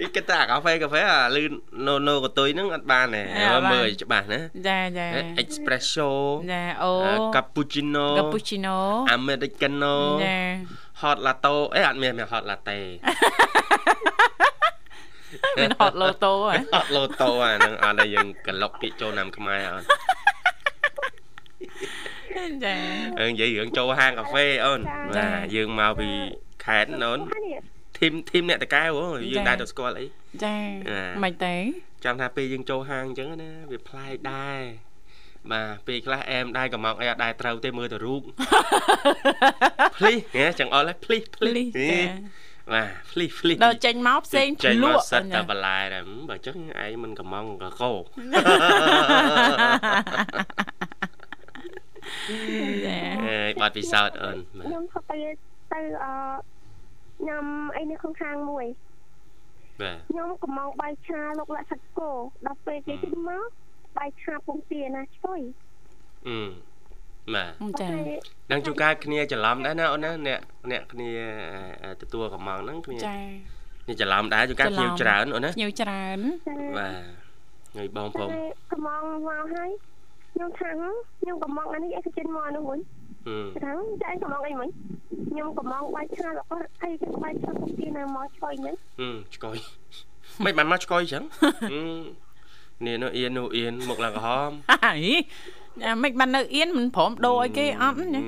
[0.00, 1.42] អ៊ីគេតាកាហ្វេកាហ្វេអាលឺ
[1.86, 3.22] ណូណូកតុយហ្នឹងអត់បានទេ
[3.72, 5.06] មើលច្បាស់ណាចាចា
[5.42, 6.10] espresso
[6.52, 6.92] ចាអូ
[7.34, 8.76] cappuccino cappuccino
[9.16, 10.38] americano ចា
[11.02, 12.78] hot latte អេអត់មានមាន hot latte
[15.58, 19.86] មានហត់ឡូតូហ៎ហត់ឡូតូអាហ្នឹងអត់ឲ្យយើងក្លុកគិចូលណាំខ្មែរអត់
[22.64, 22.76] ចា
[23.20, 24.80] អើនិយាយរឿងចូលហាងកាហ្វេអូន
[25.16, 26.08] បាទយើងមកពី
[26.64, 27.18] ខេត្តអូន
[27.98, 28.90] ធីមធីមអ្នកតកែវ
[29.32, 30.06] យើងដែរទៅស្គាល់អី
[30.44, 30.56] ចា
[31.24, 31.56] មិនទេ
[32.04, 34.60] ចាំថាពេលយើងចូលហាងអញ្ចឹងណាវាប្លែកដែរ
[35.52, 38.22] បាទពេលខ្លះអែមដែរកំងអីអត់ដែរត្រូវទេមើលទៅរូប
[39.96, 41.52] ភ្លីហ៎ចង្អុលភ្លីភ្លី
[42.72, 47.92] បាទភ្លីភ្លីដល់ចេញមកផ្សេងភ្លក់សិតតែបន្លែដែរបើអញ្ចឹងឯងមិនកំងកកោ
[52.86, 55.18] ចាអេបាត់ពិសោធន៍អូនខ្ញុំទៅ
[55.72, 56.12] ទៅអឺ
[57.28, 57.44] ញ៉ាំ
[57.76, 58.66] អីនៅក្នុងខាងមួយ
[59.80, 62.10] បាទខ្ញុំកំងបាយឆាលោកលក្ខិតគោ
[62.46, 63.48] ដល់ពេលគេជិះមក
[63.98, 65.40] បាយឆាពងទាណាឆ្អុយ
[66.28, 66.38] អឺ
[67.34, 67.88] បាទចា
[68.50, 71.10] នឹងជួការគ្នាច្រឡំដែរណាអូនណាអ្នកអ្នកគ្នា
[72.02, 73.16] ទទួលកម្មងហ្នឹងគ្នាចា
[73.88, 76.18] នេះច្រឡំដែរជួការគ្នាច្រើនអូនណាគ្នាច្រើន
[76.78, 77.04] បាទ
[77.76, 78.30] ហើយបងបង
[78.72, 79.70] កម្មងមកហើយ
[80.32, 80.70] ខ្ញុំថា
[81.20, 84.68] ខ្ញុំកម្មងអានេះឯកជនមកនោះហ្នឹងថាតែឯងកម្មងអីមិញ
[85.30, 88.74] ខ្ញុំកម្មងបាយឆារបស់អីគេបាយឆាពងទាណាមកឆ្អុយហ្នឹង
[89.34, 89.58] ឆ្អុយ
[90.44, 91.22] មិនបានមកឆ្កុយចឹង
[92.84, 94.50] នេះនោះអៀននោះអៀនមុខឡើងក្រហម
[94.84, 94.94] ហី
[95.84, 98.20] អាមិនបាននៅអៀនមិនព្រមដូរឲ្យគេអត់ណា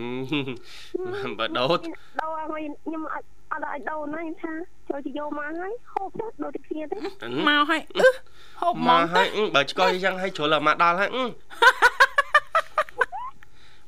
[1.38, 1.72] បើដូរ
[2.20, 4.52] ដូរឲ្យខ្ញុំអត់អត់ឲ្យដូរណាថា
[4.88, 6.96] ចូលទៅយកមកហើយហូបទៅដូរទៅគ្នាទៅ
[7.48, 8.08] មកហើយអឺ
[8.62, 11.10] ហូបមកហើយបើឆ្កុយចឹងហើយជ្រុលមកដល់ហើយ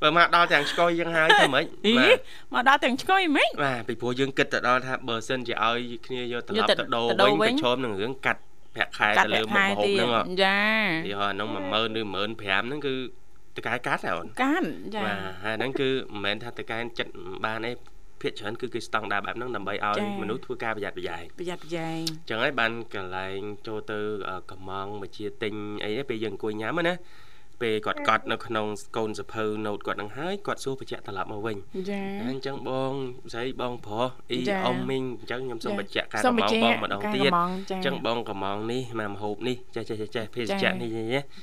[0.03, 1.67] បើមកដល់ទាំងឆ្កុយយើងហើយធ្វើម៉េច
[1.99, 2.19] បាទ
[2.55, 8.41] មកដល់ទាំងឆ្កុយហ្មងបាទពីព្រោះយើងគិតទៅដល់ថាបើសិនជាឲ្យគ្នាយកត្រឡប់ទៅដូរវិញប្រឈមនឹងរឿងកាត់
[8.75, 10.61] ប្រាក់ខែទៅលើមុខម្ហូបហ្នឹងចា
[11.07, 12.95] ទីហោហ្នឹង10000ឬ15000ហ្នឹងគឺ
[13.57, 17.13] តកែកាត់អូនកាត់ចាបាទហើយហ្នឹងគឺមិនមែនថាតកែចិត្ត
[17.45, 17.73] បានអី
[18.23, 23.99] ភាគច្រើនគឺគេស្តង់ដារបែបហ្នឹងដើម្បីឲ្យមនុស្សធ្វើការប្រយ័ត្នប្រយែងប្រយ័ត្នប្រយែងអញ្ចឹងហើយបានកន្លែងចូលទៅ
[24.51, 25.55] កំងមកជាទិញ
[25.85, 26.95] អីពេលយើងអង្គុយញ៉ាំណា
[27.63, 31.57] ពេលគាត់កត់នៅក្នុងកូនសភៅ note គាត់នឹងហើយគាត់សួរបញ្ជាក់ត្រឡប់មកវិញ
[31.91, 32.93] ចាអញ្ចឹងបង
[33.33, 40.91] ស្រីបងប្រុសអ៊ីអ៊ំមីងអញ្ចឹងខ្ញុំសូមបញ្ជាក់ការកំងបងម្ដងទៀតអញ្ចឹងបងកំងនេះមកម្ហូបនេះចេះចេះចេះភេសជ្ជៈនេះ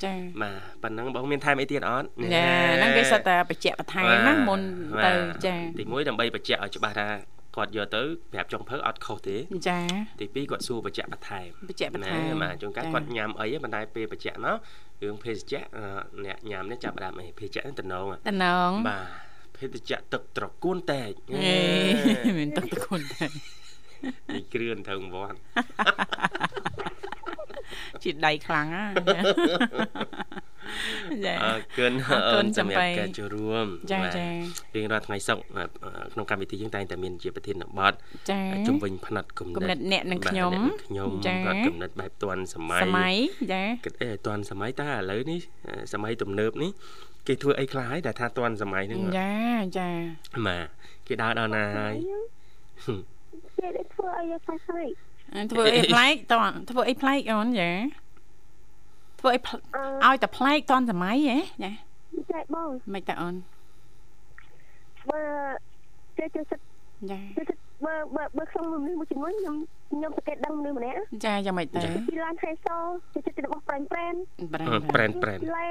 [0.04, 4.62] ចាបាទប៉ុណ្ណឹងបងមានថែមអីទៀតអត់ចាហ្នឹងគេសិតតែបញ្ជាក់បន្ថែមណាមុន
[5.06, 5.12] ទៅ
[5.46, 8.02] ចាទី1ដើម្បីបញ្ជាក់ឲ្យច្បាស់ថា គាត់យកទៅ
[8.34, 9.38] ប្រាប់ចុងភៅអត់ខុសទេ
[9.70, 9.80] ចា
[10.20, 14.58] ទី2គាត់សួរបញ្ជាក់បន្ថែមបញ្ជាក់បន្ថែមបាទជួនកាលគាត់ញ៉ាំអីប៉ុន្តែពេលបញ្ជាក់មក
[15.04, 15.62] រឿងភេសជ្ជៈ
[16.26, 19.06] អ្នកញ៉ាំនេះចាប់ដើមអីភេសជ្ជៈតំណងតំណងបាទ
[19.58, 21.12] ភេសជ្ជៈទឹកត្រកួនតែក
[22.38, 23.30] មានទឹកត្រកួនតែក
[24.34, 25.38] នេះគ្រឿនត្រូវវត្ត
[28.04, 28.84] ជាដៃខ្លាំងណា
[31.26, 31.94] ចាអរគុណ
[32.34, 34.28] អូនសម្រាប់ការចូលរួមចាចា
[34.76, 35.42] រៀងរាល់ថ្ងៃសុក្រ
[36.14, 37.94] ក្នុងកម្មវិធីយើងតែងតែមានជាប្រធានបទ
[38.32, 40.52] ចាជំវិញផ្នែកគំនិតអ្នកនឹងខ្ញុំ
[40.86, 43.16] ខ្ញុំគាត់គំនិតបែបទាន់សម័យសម័យ
[43.54, 45.40] ចាគិតអីទាន់សម័យតើឥឡូវនេះ
[45.94, 46.72] សម័យទំនើបនេះ
[47.28, 49.34] គេធ្វើអីខ្លះហើយដែលថាទាន់សម័យហ្នឹងចា
[49.78, 49.90] ចា
[50.48, 50.68] បាទ
[51.08, 51.96] គេដើរដល់ណាហើយ
[53.60, 54.88] គេធ្វើអីខ្លះហើយ
[55.52, 57.72] ធ្វើអីប្លែកតោះធ្វើអីប្លែកអូនចា
[59.28, 61.72] ធ្វើអីឲ្យតែប្លែកតនសម័យហ៎ចា
[62.32, 63.36] ចាបងមិនតើអូន
[65.10, 65.20] បើ
[66.18, 66.64] ចេះចេះចិត្ត
[67.12, 67.20] ចា
[67.86, 69.56] បើបើបើខ្ញុំមនុស្សមួយចំនួនខ្ញុំ
[69.92, 72.76] ខ្ញុំសង្កេតដឹងមនុស្សម្នាក់ចាយ៉ាងម៉េចទៅពីឡានហេសូ
[73.14, 74.14] ចេះចិត្តរបស់ប្រែនប្រែន
[74.54, 75.70] ប្រែនប្រែនប្រែនលេ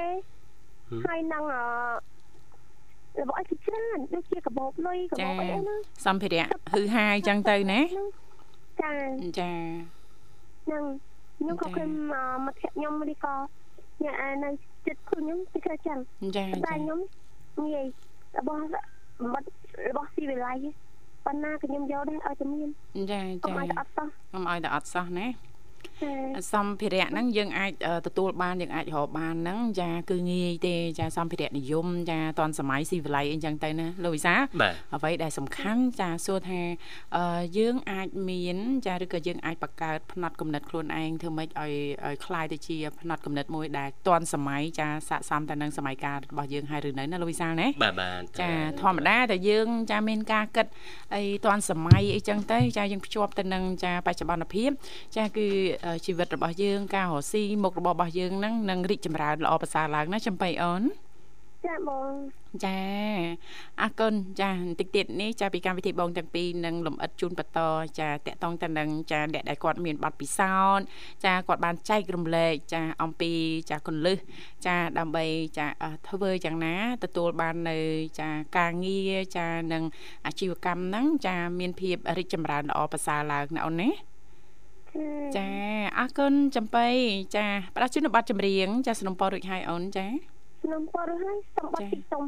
[1.07, 1.55] ហើយនឹងអ
[3.21, 7.79] របស់អីច្រើនដូចជាកបោបលុយកបោបអីហ្នឹងសម្ភារៈហឺហាអញ្ចឹងទៅណា
[8.81, 8.91] ចា
[9.39, 9.51] ចា
[10.71, 10.83] នឹង
[11.37, 11.91] ខ្ញុំក៏ខ្ញុំ
[12.45, 13.35] មកធាក់ខ្ញុំឬក៏
[14.03, 14.49] អ្នកនៅ
[14.87, 15.97] ចិត្តខ្ញុំគឺធ្វើចឹង
[16.35, 16.99] ចាតែខ្ញុំ
[17.63, 17.85] ងាយ
[18.37, 18.61] របស់
[19.87, 20.57] របស់ស៊ីវិល័យ
[21.25, 25.27] ប៉ុណ្ណាក៏ខ្ញុំយកដែរឲ្យតែមានចាចាកុំឲ្យតែអត់សោះកុំឲ្យតែអត់សោះណា
[26.52, 27.72] សម្ភារៈហ្នឹងយើងអាច
[28.06, 34.34] ទទួលបានយើងអាចរកបានហ្នឹងចាគឺងាយទេចាសម្ភារៈនិយមចាតនសម័យស៊ីវិល័យអីចឹងទៅណាលោកវិសា
[34.94, 36.60] អ្វីដែលសំខាន់ចាសួរថា
[37.58, 41.72] យើងអាចមានចាឬក៏យើងអាចបង្កើតផ្នត់គំនិតខ្លួនឯងធ្វើម៉េចឲ្យ
[42.04, 48.50] ឲ្យคล้ายទៅជាផ្នត់គំនិតមួយដែលតនសម័យចាស័កសមទៅនឹងសម័យកាលរបស់យើងហើយឬនៅណាលោកវិសាណាបាទបាទចា
[48.82, 50.66] ធម្មតាតែយើងចាមានការគិត
[51.14, 54.70] អីតនសម័យអីចឹងទៅចាយើងភ្ជាប់ទៅនឹងចាបច្ចុប្បន្នភាព
[55.16, 55.46] ចាគឺ
[56.05, 60.83] ជីវិតរបស់យើងការរកស៊ីមុខរបររបស់យើងហ្នឹងនឹងរីកចម្រើនល្អប្រសើរឡើងណាចំបៃអូន
[61.65, 62.11] ចាបង
[62.65, 62.79] ចា
[63.81, 67.59] អរគុណចាបន្តិចទៀតនេះចាពីកម្មវិធីបងទាំងពីរនឹងលំអិតជូនបន្ត
[67.99, 70.85] ចាតកតងទៅនឹងចាអ្នកដែលគាត់មានប័ណ្ណពិសោធន៍
[71.25, 73.31] ចាគាត់បានចែករំលែកចាអំពី
[73.69, 74.17] ចាកុលឹះ
[74.65, 75.25] ចាដើម្បី
[75.57, 75.67] ចា
[76.07, 77.77] ធ្វើយ៉ាងណាទទួលបាននៅ
[78.19, 79.83] ចាការងារចានិង
[80.25, 84.16] អាជីវកម្មហ្នឹងចាមានភាពរីកចម្រើនល្អប្រសើរឡើងណាអូនណា
[85.37, 85.47] ចា
[85.97, 86.87] អរគុណចំបៃ
[87.35, 87.45] ចា
[87.75, 90.11] ផ្ដាច់ជូនប័ណ្ណចម្រៀងចាสนុំពររួចហើយអូនចាស
[90.63, 92.23] ឆ្នាំពរហើយសំបត្តិទីតុំ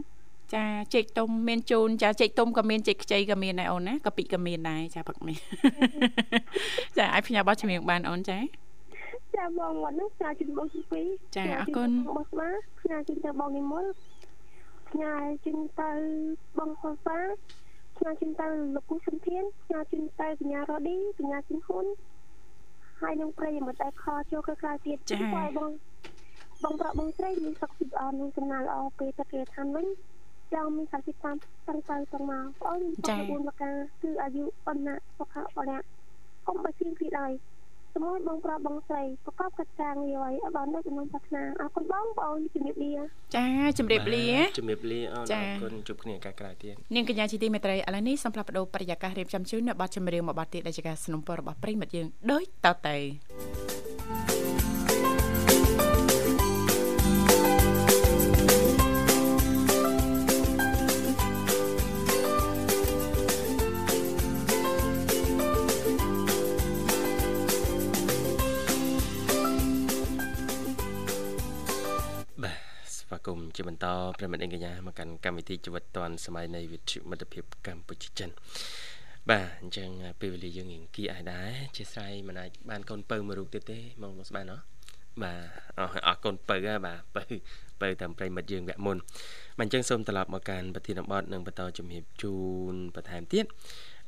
[0.56, 0.66] ចា
[0.96, 5.38] ចេកទុំមានជូនចាចេកទុំក៏មានចេកខ្ចីក៏មានដែរអូនណាកាពិក៏មានដែរចាផឹកនេះ
[6.98, 8.40] ចាអាចផ្ញើបោះជំនៀងបានអូនចា
[9.36, 12.50] ចាបងមកនោះចាជិនបងទី2ចាអរគុណបងស្មា
[12.80, 13.86] ផ្ញើជិនទៅបងនិមល
[14.90, 15.14] ផ្ញើ
[15.46, 15.92] ជិនទៅ
[16.58, 17.20] បងសុសា
[17.98, 21.86] ផ្ញើជិនទៅលោកគូសំធានផ្ញើជិនទៅកញ្ញារ៉ូឌីកញ្ញាជិនហ៊ុន
[23.00, 25.18] ហើយនឹងប្រិយមិត្តតែខចូលក្រៅទៀតចា
[25.58, 25.72] បង
[26.64, 29.88] បងប្រុសបងស្រីមានសុខភាពល្អនឹងសំណាងល្អពេលទៅគេឋានវិញ
[30.54, 31.36] ចង់មានសាច់តាម
[31.68, 35.82] តាំងទៅតាំងមកអូនចា4មកការគឺអាយុបណ្ណៈសុខៈបរិយ
[36.48, 37.32] កុំបើជាងពីដែរ
[37.95, 42.93] សម្រាប់បងប្រុសបងស្រីប្រកបកិច្ចការងារឲ្យបានដូចក្នុងប្រាថ្នាអរគុណបងប្អូនជំរាបលា
[43.37, 43.47] ចា
[43.79, 44.27] ជំរាបលា
[44.59, 52.97] ជំរាបលាអូនអរគុណជួបគ្នាឱកាសក្រោយទៀតនាងកញ្ញាជាទីមេត្រីឥឡូវនេះសូមផ្លាស់ប្ដូរបរិយាកាសរៀបចំជូននៅប័ណ្ណចម្រៀងមួយប័ណ្ណទៀតដែលជាការสนับสนุนរបស់ប្រិមិត្តយើងដូចតទៅ
[73.26, 73.86] គមន៍ជាបន្ត
[74.18, 78.30] ប្រិមិត្តអេកញ្ញាមកកាន់កម្មវិធីជីវិតឌွန်សម័យនៃវិទ្យុមិត្តភាពកម្ពុជាចិន
[79.30, 79.90] បាទអញ្ចឹង
[80.20, 84.64] ពេលវេលាយើងរៀងគីអាចដែរជាស្រ័យមិនអាចបានកូនពៅមួយរូបទៀតទេមកមកស្បានអត់
[85.24, 85.40] បាទ
[86.08, 87.24] អរគុណពៅហ่าបាទពៅ
[87.82, 88.98] ពៅតាមប្រិមិត្តយើងវគ្គមុន
[89.58, 92.36] បាទអញ្ចឹងសូមត្រឡប់មកកាន់ប្រធានបទនិងបន្តជំរាបជូ
[92.72, 93.46] នបន្ថែមទៀត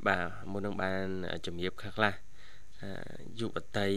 [0.08, 1.06] បាទមុននឹងបាន
[1.46, 2.14] ជំរាបខ្លះខ្លះ
[3.40, 3.90] យុវតី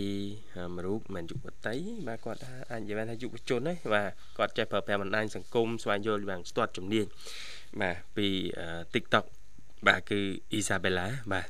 [0.74, 1.76] មួយរូបមិនយុវតី
[2.08, 7.06] បាទគាត់ថាអាចនិយាយថាយុវជនហ្នឹងបាទគាត់ចេះប្រើប្រាស់បណ្ដាញសង្គមស្វែងយល់យ៉ាងស្ទាត់ជំនាញ
[7.80, 8.26] បាទពី
[8.94, 9.24] TikTok
[9.86, 10.20] បាទគឺ
[10.58, 11.46] Isabella បាទ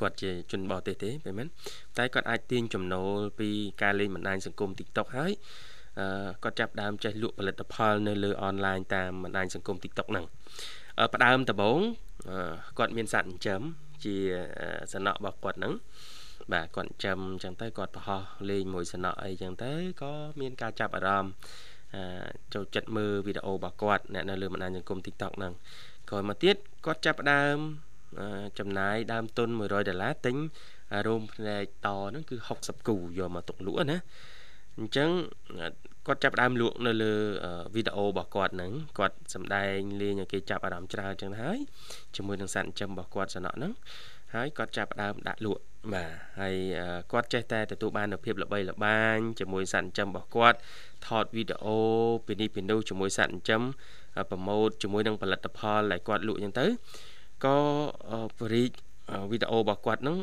[0.00, 1.46] គាត់ជាជនបរទេសទេពេលមិន
[1.98, 3.48] តែគាត់អាចទាញចំណូលពី
[3.82, 5.32] ការលេងបណ្ដាញសង្គម TikTok ហើយ
[5.98, 10.24] អឺគាត់ចាប់ដើមចេះលក់ផលិតផលនៅលើអនឡាញតាមបណ្ដាញសង្គម TikTok ហ្នឹង
[11.14, 11.78] ផ្ដើមដំបូង
[12.78, 13.60] គាត់មានសត្វចិញ្ចឹម
[14.04, 14.14] ជា
[14.92, 15.74] សំណក់របស់គាត់ហ្នឹង
[16.52, 19.72] បាទគាត់ចាំអញ្ចឹងទៅគាត់ប្រហោះលេងមួយសំណក់អីអញ្ចឹងទៅ
[20.02, 21.32] ក៏មានការចាប់អារម្មណ៍
[22.54, 25.52] ចូលចិត្តមើលវីដេអូរបស់គាត់អ្នកនៅលើបណ្ដាញសង្គម TikTok ហ្នឹង
[26.10, 26.56] ក្រោយមកទៀត
[26.86, 27.58] គាត់ចាប់ដើម
[28.58, 30.36] ចំណាយដើមទុន100ដុល្លារទិញ
[31.06, 33.98] រោមផ្នែកតហ្នឹងគឺ60គូយកមកទុកលក់ណា
[34.78, 35.10] អញ្ចឹង
[36.06, 37.12] គាត់ចាប់ដើមលក់នៅលើ
[37.74, 41.58] វីដេអូរបស់គាត់ហ្នឹងគាត់សម្ដែងលេងឲ្យគេចាប់អារម្មណ៍ច្រើនអញ្ចឹងហើយ
[42.16, 43.72] ជាមួយនឹងសัตว์ចិញ្ចឹមរបស់គាត់សំណក់ហ្នឹង
[44.34, 45.62] ហើយគាត់ចាប់ដើមដាក់លក់
[45.92, 46.10] បាទ
[46.40, 46.56] ហើយ
[47.12, 50.58] គាត់ចេះតែទទួលបាននូវភាពល្បីល្បាញជាមួយសត្វចិញ្ចឹមរបស់គាត់
[51.06, 51.78] ថតវីដេអូ
[52.26, 53.62] ពីនេះពីនោះជាមួយសត្វចិញ្ចឹម
[54.30, 56.66] ប្រម៉ូទជាមួយនឹងផលិតផលដែលគាត់លក់អញ្ចឹងទៅ
[57.44, 57.58] ក៏
[58.38, 58.68] បរិយ
[59.30, 60.18] វីដេអូរបស់គាត់ហ្នឹង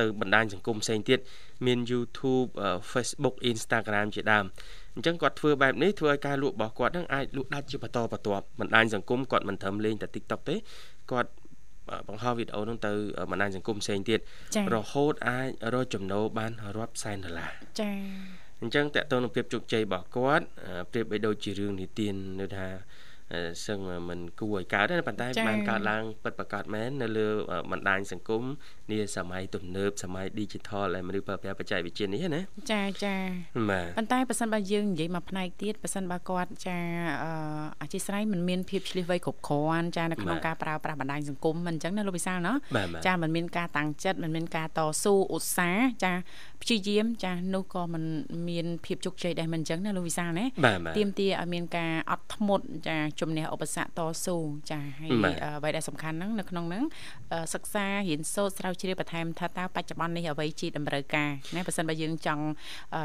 [0.00, 1.18] ទៅបណ្ដាញសង្គមផ្សេងទៀត
[1.66, 2.48] មាន YouTube
[2.92, 4.44] Facebook Instagram ជាដើម
[4.94, 10.56] អញ្ចឹងគាត់ធ្វើបែបនេះធ្វើឲ្យការលក់របស់គាត់ហ្នឹងអាចលក់ដាច់ជាបន្តបន្ទាប់បណ្ដាញសង្គមគាត់មិនត្រឹមលេងតែ TikTok ទេ
[11.12, 11.30] គាត់
[12.08, 12.92] បង្ហោះវីដេអូនោះទៅ
[13.30, 14.20] បណ្ដាញសង្គមផ្សេងទៀត
[14.74, 17.50] រហូតអាចរកចំណូលបានរាប់សែនដុល្លារ
[17.80, 17.96] ចា៎
[18.62, 20.44] អញ្ចឹងតកតទៅនឹងភាពជោគជ័យរបស់គាត់
[20.92, 22.66] ប្រៀបបីដូចជារឿងនិទាននៅថា
[23.66, 23.78] សឹង
[24.08, 27.28] មិនគួរឲ្យកើតទេប៉ុន្តែបានកើតឡើងពិតប្រាកដមែននៅលើ
[27.70, 28.44] បណ្ដាញសង្គម
[28.92, 32.40] នាសម័យទំនើបសម័យ digital ដែលមនុស្សប្រើប្រាស់បច្ចេកវិទ្យានេះណា
[32.72, 33.16] ចាចា
[33.70, 36.78] បាទប៉ុន្តែប៉ះសិនបើយើងនិយាយមកផ្នែកទៀតប៉ះសិនបើគាត់ចា
[37.82, 42.52] អធិស្ឋានមិនមានភាពឆ្លៀសវៃគ្រប់គ្រាន់ចានៅក្នុងការប្រើប្រាស់បណ្ដាញសង្គមមិនអញ្ចឹងណាលោកវិសាលណា
[43.06, 46.12] ចាមិនមានការតាំងចិត្តមិនមានការតស៊ូឧស្សាហ៍ចា
[46.62, 48.04] ព្យាយាមចានោះក៏មិន
[48.48, 50.44] មានភាពជោគជ័យដែរមិនអញ្ចឹងណាលោកវិសាលណា
[50.96, 54.36] ទៀមទាឲ្យមានការអត់ធ្មត់ចាជំនះឧបសគ្គតស៊ូ
[54.70, 55.10] ចាហើយ
[55.42, 56.84] អ្វីដែលសំខាន់ហ្នឹងនៅក្នុងហ្នឹង
[57.54, 62.44] សិក្សារៀនសូត្រស្រាវជ្រាវបន្ថែមថាតើបច្ចុប្បន្ននេះអ្វីជាតម្រូវការណាបើសិនបើយើងចង់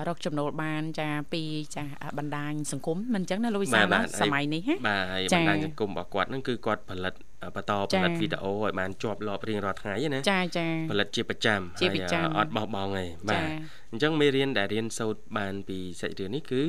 [0.07, 1.43] រកចំណូលបានចាពី
[1.75, 1.83] ចា
[2.17, 3.85] បណ្ដាញសង្គមមិនអញ្ចឹងណាលោកវិសាល
[4.21, 7.13] សម័យនេះណាបាទហើយបណ្ដាញសង្គមរបស់គាត់ហ្នឹងគឺគាត់ផលិត
[7.55, 13.45] បន្តផលិតវីដេអូឲ្យបានជាប់លាប់រៀងរាល់ថ្ងៃណាចាចាផលិតជាប្រចាំហើយអត់បោះបង់ទេបាទ
[13.91, 16.63] អញ្ចឹងមេរៀនដែលរៀនសូត្របានពីសាច់រឿងនេះគឺ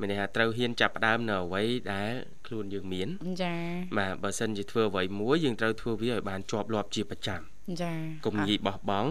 [0.00, 2.10] មានន័យថាត្រូវហ៊ានចាប់ផ្ដើមនៅអ្វីដែល
[2.46, 3.08] ខ្លួនយើងមាន
[3.42, 3.60] ចា៎
[3.98, 7.42] បាទបើសិនជាធ្វើអ្វីមួយយើងត្រូវធ្វើវាឲ្យបានជាប់លាប់ជាប្រចាំ
[7.81, 7.93] ចា
[8.25, 9.09] កុំងាយបោះបង់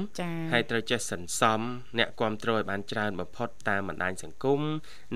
[0.52, 1.60] ហើយត្រូវចេះសន្សំ
[1.98, 4.60] អ្នកគ្រប់គ្រងឲ្យបានច្រើនបំផុតតាមបណ្ដាញសង្គម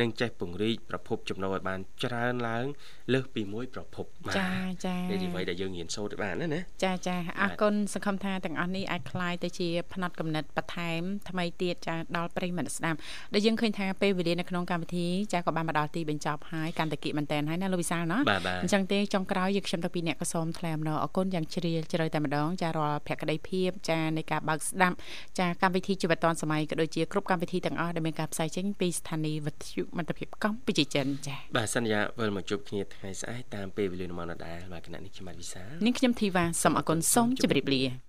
[0.01, 2.67] និងចេះពង្រីកប្រភពចំណូលឲ្យបានច្រើនឡើង
[3.13, 4.07] លើសពីមួយប្រភព
[4.39, 4.51] ចា
[4.87, 11.01] ចានេះជាអ្វីដែលយើងរៀនសូត្របានណាណាចាចាអរគុណសង្ឃឹមថាទាំងអស់នេះអាចคลายទៅជាផ្នែកកំណត់បន្ថែម
[11.31, 12.99] ថ្មីទៀតចាដល់ប្រិយមិត្តស្ដាប់
[13.35, 18.19] ដែលយើងឃើញថាពេលវេលានៅក្នុងកម្មវិធីចាក៏បានមកដល់ទីបញ្ចប់ហើយកាន់តែគិមែនតើហើយណាលោកវិសាលណា
[18.63, 24.96] អញ្ចឹងទេចុងក្រោយយើងខ្ញុំទៅពីអ្នកក៏សូមថ្លែងអំណរអគុណយ៉ាងជ្រាលជ្រៅតែម្ដងចារាល់ភក្ តីក្តីភាពចានៃការបើកស្ដាប់
[25.40, 38.09] ចាកម្មវិធីជីវិតឌွန်សម័យក៏ដូចជាគ្រប់កម្មវិធីទាំងអស់ដែលមានការផ្សាយចេញពីស្ថានីយ៍វិទ្យុមិត្តភាពកម្ពុជាចិនចាបាទសន្យាវិលមកជួបគ្នាថ្ងៃស្អែកតាមពេលវេលាម៉ោងដដែលបាទគណៈនេះខ្ញុំបាទវិសានាងខ្ញុំធីវ៉ាសូមអគុណសូមជម្រាបលា